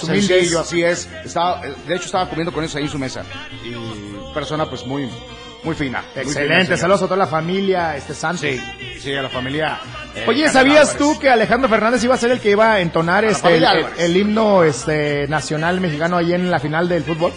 humildes. 0.03 0.27
sencillo, 0.27 0.59
así 0.61 0.83
es. 0.83 1.09
Estaba, 1.25 1.65
eh, 1.65 1.73
de 1.87 1.95
hecho 1.95 2.05
estaba 2.05 2.29
comiendo 2.29 2.53
con 2.53 2.63
ellos 2.63 2.75
ahí 2.75 2.83
en 2.83 2.89
su 2.89 2.99
mesa 2.99 3.23
y 3.65 4.33
persona 4.35 4.69
pues 4.69 4.85
muy, 4.85 5.09
muy 5.63 5.73
fina. 5.75 6.03
muy 6.13 6.13
fina 6.13 6.21
el 6.21 6.27
Excelente, 6.27 6.77
saludos 6.77 7.01
a 7.01 7.05
toda 7.05 7.17
la 7.17 7.27
familia, 7.27 7.97
este 7.97 8.13
Santos. 8.13 8.41
Sí, 8.41 8.61
sí, 8.99 9.13
a 9.15 9.23
la 9.23 9.29
familia. 9.29 9.79
Eh, 10.21 10.25
Oye, 10.27 10.49
¿sabías 10.49 10.97
tú 10.97 11.17
que 11.19 11.29
Alejandro 11.29 11.69
Fernández 11.69 12.03
iba 12.03 12.15
a 12.15 12.17
ser 12.17 12.31
el 12.31 12.39
que 12.39 12.51
iba 12.51 12.73
a 12.73 12.79
entonar 12.81 13.25
este, 13.25 13.59
el, 13.97 14.17
himno 14.17 14.63
este, 14.63 15.27
nacional 15.27 15.79
mexicano 15.81 16.17
ahí 16.17 16.33
en 16.33 16.49
la 16.51 16.59
final 16.59 16.87
del 16.89 17.03
fútbol? 17.03 17.31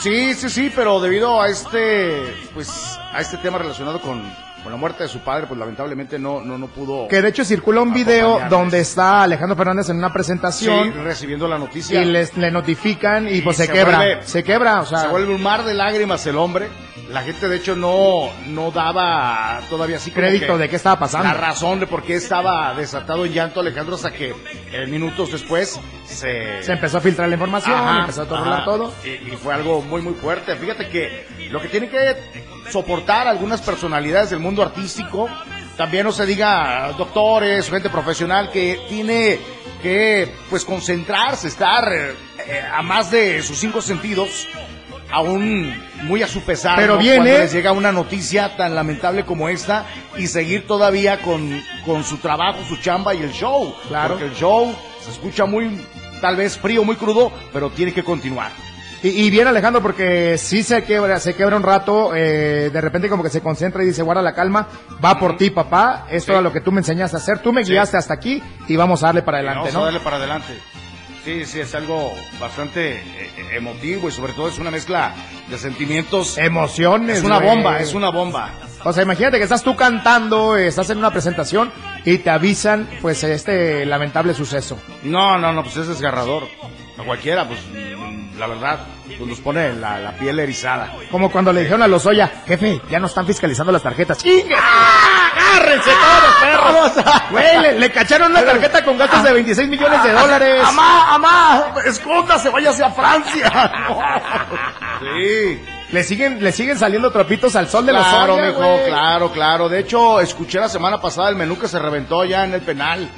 Sí, 0.00 0.34
sí, 0.34 0.48
sí, 0.48 0.72
pero 0.74 1.00
debido 1.00 1.40
a 1.42 1.48
este, 1.48 2.22
pues, 2.54 2.70
a 3.12 3.20
este 3.20 3.36
tema 3.36 3.58
relacionado 3.58 4.00
con, 4.00 4.22
con 4.62 4.72
la 4.72 4.78
muerte 4.78 5.02
de 5.02 5.08
su 5.10 5.18
padre, 5.18 5.46
pues 5.46 5.60
lamentablemente 5.60 6.18
no, 6.18 6.40
no, 6.40 6.56
no 6.56 6.68
pudo. 6.68 7.06
Que 7.06 7.20
de 7.20 7.28
hecho 7.28 7.44
circula 7.44 7.82
un 7.82 7.92
video 7.92 8.40
donde 8.48 8.80
está 8.80 9.22
Alejandro 9.22 9.56
Fernández 9.56 9.90
en 9.90 9.98
una 9.98 10.08
sí, 10.08 10.14
presentación 10.14 11.04
recibiendo 11.04 11.46
la 11.46 11.58
noticia. 11.58 12.00
y 12.00 12.06
les, 12.06 12.34
le 12.38 12.50
notifican 12.50 13.28
y, 13.28 13.32
Y 13.38 13.40
pues 13.42 13.58
se, 13.58 13.66
se 13.66 13.72
quebra. 13.72 13.98
vuelve- 13.98 14.22
se 14.22 14.42
quebra, 14.42 14.80
o 14.80 14.86
sea. 14.86 15.00
se 15.00 15.08
vuelve 15.08 15.34
un 15.34 15.42
mar 15.42 15.64
de 15.64 15.74
lágrimas 15.74 16.26
el 16.26 16.36
hombre. 16.38 16.68
La 17.10 17.22
gente, 17.22 17.48
de 17.48 17.56
hecho, 17.56 17.74
no, 17.74 18.30
no 18.46 18.70
daba 18.70 19.60
todavía 19.68 19.96
así 19.96 20.10
Crédito 20.10 20.56
de 20.56 20.68
qué 20.68 20.76
estaba 20.76 20.98
pasando. 20.98 21.26
La 21.26 21.34
razón 21.34 21.80
de 21.80 21.86
por 21.86 22.02
qué 22.02 22.14
estaba 22.14 22.72
desatado 22.74 23.24
en 23.24 23.32
llanto 23.32 23.60
Alejandro 23.60 23.96
hasta 23.96 24.12
que 24.12 24.34
eh, 24.72 24.86
minutos 24.86 25.32
después 25.32 25.80
se, 26.04 26.62
se 26.62 26.72
empezó 26.72 26.98
a 26.98 27.00
filtrar 27.00 27.28
la 27.28 27.34
información, 27.34 27.74
Ajá, 27.74 28.00
empezó 28.00 28.22
a 28.22 28.26
tornar 28.26 28.64
todo. 28.64 28.92
Y, 29.04 29.32
y 29.32 29.36
fue 29.36 29.54
algo 29.54 29.82
muy, 29.82 30.02
muy 30.02 30.14
fuerte. 30.14 30.54
Fíjate 30.56 30.88
que 30.88 31.26
lo 31.50 31.60
que 31.60 31.68
tiene 31.68 31.88
que 31.88 32.16
soportar 32.70 33.26
algunas 33.26 33.60
personalidades 33.60 34.30
del 34.30 34.38
mundo 34.38 34.62
artístico, 34.62 35.28
también 35.76 36.04
no 36.04 36.12
se 36.12 36.26
diga 36.26 36.92
doctores, 36.96 37.68
gente 37.68 37.90
profesional 37.90 38.50
que 38.50 38.84
tiene 38.88 39.40
que, 39.82 40.32
pues, 40.48 40.64
concentrarse, 40.64 41.48
estar 41.48 41.90
eh, 41.92 42.14
eh, 42.46 42.62
a 42.72 42.82
más 42.82 43.10
de 43.10 43.42
sus 43.42 43.58
cinco 43.58 43.80
sentidos, 43.80 44.46
aún 45.12 45.74
muy 46.04 46.22
a 46.22 46.28
su 46.28 46.40
pesar. 46.42 46.76
Pero 46.76 46.94
¿no? 46.94 47.00
viene- 47.00 47.16
Cuando 47.18 47.38
les 47.38 47.52
llega 47.52 47.72
una 47.72 47.92
noticia 47.92 48.56
tan 48.56 48.74
lamentable 48.74 49.24
como 49.24 49.48
esta 49.48 49.86
y 50.16 50.26
seguir 50.26 50.66
todavía 50.66 51.20
con, 51.22 51.60
con 51.84 52.04
su 52.04 52.18
trabajo, 52.18 52.58
su 52.68 52.76
chamba 52.78 53.14
y 53.14 53.22
el 53.22 53.32
show. 53.32 53.74
Claro. 53.88 54.14
Porque 54.14 54.26
el 54.26 54.34
show 54.34 54.74
se 55.04 55.10
escucha 55.10 55.44
muy, 55.46 55.80
tal 56.20 56.36
vez 56.36 56.58
frío, 56.58 56.84
muy 56.84 56.96
crudo, 56.96 57.32
pero 57.52 57.70
tiene 57.70 57.92
que 57.92 58.02
continuar. 58.04 58.50
Y, 59.02 59.08
y 59.08 59.30
bien 59.30 59.48
Alejandro, 59.48 59.80
porque 59.80 60.36
sí 60.36 60.62
se 60.62 60.84
quebra, 60.84 61.18
se 61.20 61.34
quebra 61.34 61.56
un 61.56 61.62
rato, 61.62 62.14
eh, 62.14 62.68
de 62.70 62.80
repente 62.82 63.08
como 63.08 63.22
que 63.22 63.30
se 63.30 63.40
concentra 63.40 63.82
y 63.82 63.86
dice, 63.86 64.02
guarda 64.02 64.20
la 64.20 64.34
calma, 64.34 64.68
va 65.02 65.18
por 65.18 65.38
ti 65.38 65.48
papá, 65.48 66.06
esto 66.10 66.32
Sí. 66.32 66.36
es 66.36 66.42
lo 66.44 66.52
que 66.52 66.60
tú 66.60 66.70
me 66.70 66.80
enseñaste 66.80 67.16
a 67.16 67.18
hacer, 67.20 67.38
tú 67.38 67.50
me 67.50 67.64
Sí. 67.64 67.72
guiaste 67.72 67.96
hasta 67.96 68.12
aquí 68.12 68.42
y 68.68 68.76
vamos 68.76 69.02
a 69.02 69.06
darle 69.06 69.22
para 69.22 69.38
adelante, 69.38 69.60
Vamos 69.60 69.72
¿no? 69.74 69.80
a 69.80 69.84
darle 69.86 70.00
para 70.00 70.16
adelante. 70.16 70.52
Sí, 71.24 71.44
sí, 71.44 71.60
es 71.60 71.74
algo 71.74 72.12
bastante 72.40 72.96
eh, 72.96 73.02
emotivo 73.52 74.08
y 74.08 74.12
sobre 74.12 74.32
todo 74.32 74.48
es 74.48 74.58
una 74.58 74.70
mezcla 74.70 75.14
de 75.48 75.58
sentimientos. 75.58 76.38
Emociones. 76.38 77.18
es 77.18 77.24
una 77.24 77.36
güey. 77.38 77.48
bomba, 77.48 77.78
es 77.78 77.92
una 77.94 78.10
bomba. 78.10 78.52
O 78.84 78.92
sea, 78.92 79.02
imagínate 79.02 79.36
que 79.36 79.44
estás 79.44 79.62
tú 79.62 79.76
cantando, 79.76 80.56
estás 80.56 80.88
en 80.88 80.98
una 80.98 81.10
presentación 81.10 81.70
y 82.06 82.16
te 82.18 82.30
avisan, 82.30 82.88
pues, 83.02 83.22
este 83.24 83.84
lamentable 83.84 84.32
suceso. 84.32 84.78
No, 85.02 85.36
no, 85.38 85.52
no, 85.52 85.62
pues 85.62 85.76
es 85.76 85.88
desgarrador. 85.88 86.48
A 86.98 87.02
cualquiera, 87.02 87.46
pues, 87.46 87.60
la 88.38 88.46
verdad, 88.46 88.80
pues 89.06 89.20
nos 89.28 89.40
pone 89.40 89.74
la, 89.74 89.98
la 89.98 90.12
piel 90.16 90.38
erizada. 90.38 90.94
Como 91.10 91.30
cuando 91.30 91.52
le 91.52 91.60
dijeron 91.60 91.82
a 91.82 91.88
Lozoya, 91.88 92.42
jefe, 92.46 92.80
ya 92.90 92.98
no 92.98 93.06
están 93.06 93.26
fiscalizando 93.26 93.70
las 93.70 93.82
tarjetas. 93.82 94.16
¡Chingue! 94.18 94.56
¡Agárrense 95.50 95.90
todos, 95.90 96.34
perros! 96.40 97.20
Güey, 97.30 97.58
le, 97.60 97.78
le 97.78 97.90
cacharon 97.92 98.30
una 98.32 98.42
tarjeta 98.44 98.84
con 98.84 98.98
gastos 98.98 99.22
de 99.22 99.32
26 99.32 99.68
millones 99.68 100.02
de 100.02 100.12
dólares. 100.12 100.62
¡Amá, 100.66 101.14
amá! 101.14 101.74
¡Escóndase, 101.86 102.50
váyase 102.50 102.82
a 102.84 102.90
Francia! 102.90 103.50
sí. 105.00 105.60
Le 105.92 106.04
siguen, 106.04 106.42
le 106.42 106.52
siguen 106.52 106.78
saliendo 106.78 107.10
trapitos 107.10 107.56
al 107.56 107.68
sol 107.68 107.84
de 107.84 107.92
los 107.92 108.06
Claro, 108.06 108.36
Lozoya, 108.36 108.46
mijo, 108.48 108.60
güey. 108.78 108.86
claro, 108.86 109.32
claro. 109.32 109.68
De 109.68 109.80
hecho, 109.80 110.20
escuché 110.20 110.60
la 110.60 110.68
semana 110.68 111.00
pasada 111.00 111.28
el 111.30 111.36
menú 111.36 111.58
que 111.58 111.66
se 111.66 111.78
reventó 111.80 112.24
ya 112.24 112.44
en 112.44 112.54
el 112.54 112.60
penal. 112.60 113.08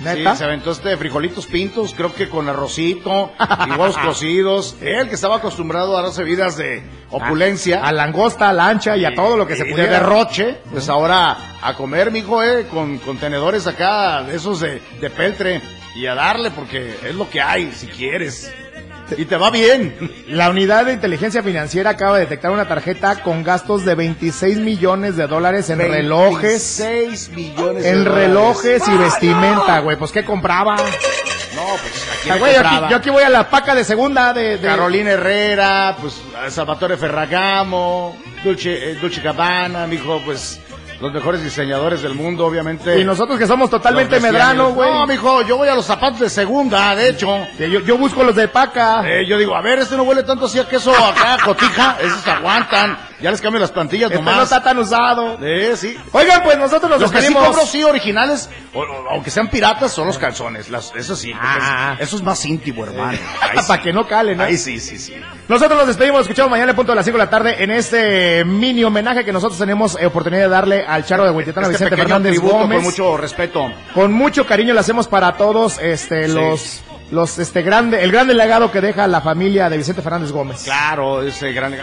¿Neta? 0.00 0.32
Sí, 0.32 0.38
se 0.38 0.44
aventó 0.44 0.70
este 0.70 0.96
frijolitos 0.96 1.46
pintos, 1.46 1.94
creo 1.94 2.14
que 2.14 2.28
con 2.28 2.48
arrocito 2.48 3.32
y 3.66 3.70
huevos 3.70 3.96
cocidos. 3.98 4.76
Él 4.80 5.08
que 5.08 5.14
estaba 5.14 5.36
acostumbrado 5.36 5.96
a 5.96 6.02
darse 6.02 6.24
vidas 6.24 6.56
de 6.56 6.82
opulencia. 7.10 7.84
A 7.84 7.92
langosta, 7.92 8.48
a 8.48 8.52
la 8.52 8.68
ancha 8.68 8.96
y 8.96 9.04
a 9.04 9.14
todo 9.14 9.36
lo 9.36 9.46
que 9.46 9.56
se 9.56 9.64
y 9.64 9.66
de 9.66 9.72
pudiera. 9.72 9.92
derroche, 9.92 10.58
pues 10.70 10.88
ahora 10.88 11.36
a 11.60 11.74
comer, 11.74 12.10
mijo, 12.10 12.42
eh, 12.42 12.66
con 12.70 12.98
contenedores 12.98 13.66
acá, 13.66 14.22
de 14.22 14.36
esos 14.36 14.60
de, 14.60 14.80
de 15.00 15.10
peltre, 15.10 15.60
y 15.94 16.06
a 16.06 16.14
darle, 16.14 16.50
porque 16.52 16.94
es 17.02 17.14
lo 17.14 17.28
que 17.28 17.40
hay, 17.40 17.72
si 17.72 17.88
quieres. 17.88 18.52
Y 19.16 19.24
te 19.24 19.36
va 19.36 19.50
bien. 19.50 19.96
La 20.28 20.50
unidad 20.50 20.84
de 20.86 20.92
inteligencia 20.92 21.42
financiera 21.42 21.90
acaba 21.90 22.14
de 22.16 22.20
detectar 22.24 22.50
una 22.50 22.68
tarjeta 22.68 23.22
con 23.22 23.42
gastos 23.42 23.84
de 23.84 23.94
26 23.94 24.58
millones 24.58 25.16
de 25.16 25.26
dólares 25.26 25.70
en 25.70 25.78
relojes, 25.78 26.62
6 26.62 27.30
millones 27.30 27.82
de 27.84 27.88
en 27.90 28.04
dólares. 28.04 28.26
relojes 28.28 28.82
y 28.88 28.96
vestimenta, 28.98 29.80
güey. 29.80 29.96
Pues, 29.96 30.12
¿qué 30.12 30.24
compraba? 30.24 30.76
No, 30.76 31.62
pues 31.80 32.06
aquí 32.20 32.38
güey, 32.38 32.52
yo, 32.54 32.60
aquí, 32.60 32.68
compraba. 32.68 32.90
yo 32.90 32.96
aquí 32.98 33.10
voy 33.10 33.22
a 33.22 33.28
la 33.30 33.48
paca 33.50 33.74
de 33.74 33.82
segunda 33.84 34.32
de... 34.32 34.58
de- 34.58 34.68
Carolina 34.68 35.10
Herrera, 35.12 35.96
pues 36.00 36.20
a 36.44 36.50
Salvatore 36.50 36.96
Ferragamo, 36.96 38.16
Dulce, 38.44 38.90
eh, 38.92 38.94
Dulce 39.00 39.20
Gabbana, 39.22 39.86
mijo, 39.86 40.20
pues 40.24 40.60
los 41.00 41.12
mejores 41.12 41.42
diseñadores 41.42 42.02
del 42.02 42.14
mundo, 42.14 42.46
obviamente. 42.46 42.98
Y 42.98 43.04
nosotros 43.04 43.38
que 43.38 43.46
somos 43.46 43.70
totalmente 43.70 44.18
medrano, 44.20 44.72
güey. 44.72 44.90
No, 44.90 45.06
mijo, 45.06 45.42
yo 45.42 45.56
voy 45.56 45.68
a 45.68 45.74
los 45.74 45.86
zapatos 45.86 46.20
de 46.20 46.30
segunda, 46.30 46.94
de 46.94 47.10
hecho. 47.10 47.46
Que 47.56 47.70
yo, 47.70 47.80
yo 47.80 47.96
busco 47.96 48.24
los 48.24 48.34
de 48.34 48.48
paca. 48.48 49.02
Eh, 49.08 49.26
yo 49.26 49.38
digo, 49.38 49.54
a 49.54 49.60
ver, 49.60 49.78
este 49.78 49.96
no 49.96 50.02
huele 50.02 50.24
tanto 50.24 50.46
así 50.46 50.58
a 50.58 50.68
queso 50.68 50.92
acá, 50.92 51.38
cotija, 51.44 51.96
esos 52.00 52.26
aguantan. 52.26 53.07
Ya 53.20 53.30
les 53.32 53.40
cambio 53.40 53.60
las 53.60 53.72
plantillas 53.72 54.10
Este 54.10 54.18
nomás. 54.22 54.36
no 54.36 54.42
está 54.44 54.62
tan 54.62 54.78
usado. 54.78 55.38
Eh, 55.44 55.74
sí. 55.76 55.96
Oigan, 56.12 56.42
pues 56.44 56.56
nosotros 56.58 56.88
nos 56.90 57.00
Los 57.00 57.10
que 57.10 57.18
sí 57.18 57.24
despedimos. 57.24 57.48
compro, 57.48 57.66
sí, 57.66 57.82
originales, 57.82 58.48
o- 58.72 58.78
o- 58.80 59.10
aunque 59.10 59.30
sean 59.30 59.48
piratas, 59.50 59.90
son 59.92 60.06
los 60.06 60.18
calzones. 60.18 60.68
Las, 60.70 60.92
eso 60.94 61.16
sí, 61.16 61.32
Ah. 61.34 61.96
es- 61.98 62.06
eso 62.08 62.16
es 62.16 62.22
más 62.22 62.44
íntimo, 62.44 62.84
hermano. 62.84 63.18
Sí. 63.52 63.66
Para 63.66 63.82
que 63.82 63.92
no 63.92 64.06
cale, 64.06 64.36
¿no? 64.36 64.44
Ahí 64.44 64.56
sí, 64.56 64.78
sí, 64.78 64.98
sí. 64.98 65.14
Nosotros 65.48 65.78
nos 65.78 65.88
despedimos, 65.88 66.20
escuchamos 66.22 66.50
mañana 66.50 66.72
a 66.72 66.76
punto 66.76 66.92
de 66.92 66.96
las 66.96 67.04
5 67.04 67.18
de 67.18 67.24
la 67.24 67.30
tarde 67.30 67.62
en 67.62 67.70
este 67.70 68.44
mini 68.44 68.84
homenaje 68.84 69.24
que 69.24 69.32
nosotros 69.32 69.58
tenemos 69.58 69.96
eh, 70.00 70.06
oportunidad 70.06 70.42
de 70.42 70.48
darle 70.48 70.84
al 70.86 71.04
Charo 71.04 71.24
de 71.24 71.30
Huentitán, 71.30 71.64
Este 71.64 71.72
Vicente 71.72 71.96
Fernández 71.96 72.38
Gómez. 72.38 72.76
con 72.78 72.84
mucho 72.84 73.16
respeto. 73.16 73.72
Con 73.94 74.12
mucho 74.12 74.46
cariño 74.46 74.74
lo 74.74 74.80
hacemos 74.80 75.08
para 75.08 75.32
todos, 75.36 75.78
este, 75.80 76.28
Sí. 76.28 76.34
los, 76.34 76.82
los, 77.10 77.38
este, 77.38 77.62
grande, 77.62 78.04
el 78.04 78.12
grande 78.12 78.34
legado 78.34 78.70
que 78.70 78.80
deja 78.80 79.06
la 79.06 79.20
familia 79.22 79.68
de 79.70 79.76
Vicente 79.78 80.02
Fernández 80.02 80.30
Gómez. 80.30 80.62
Claro, 80.64 81.22
ese 81.22 81.52
gran... 81.52 81.74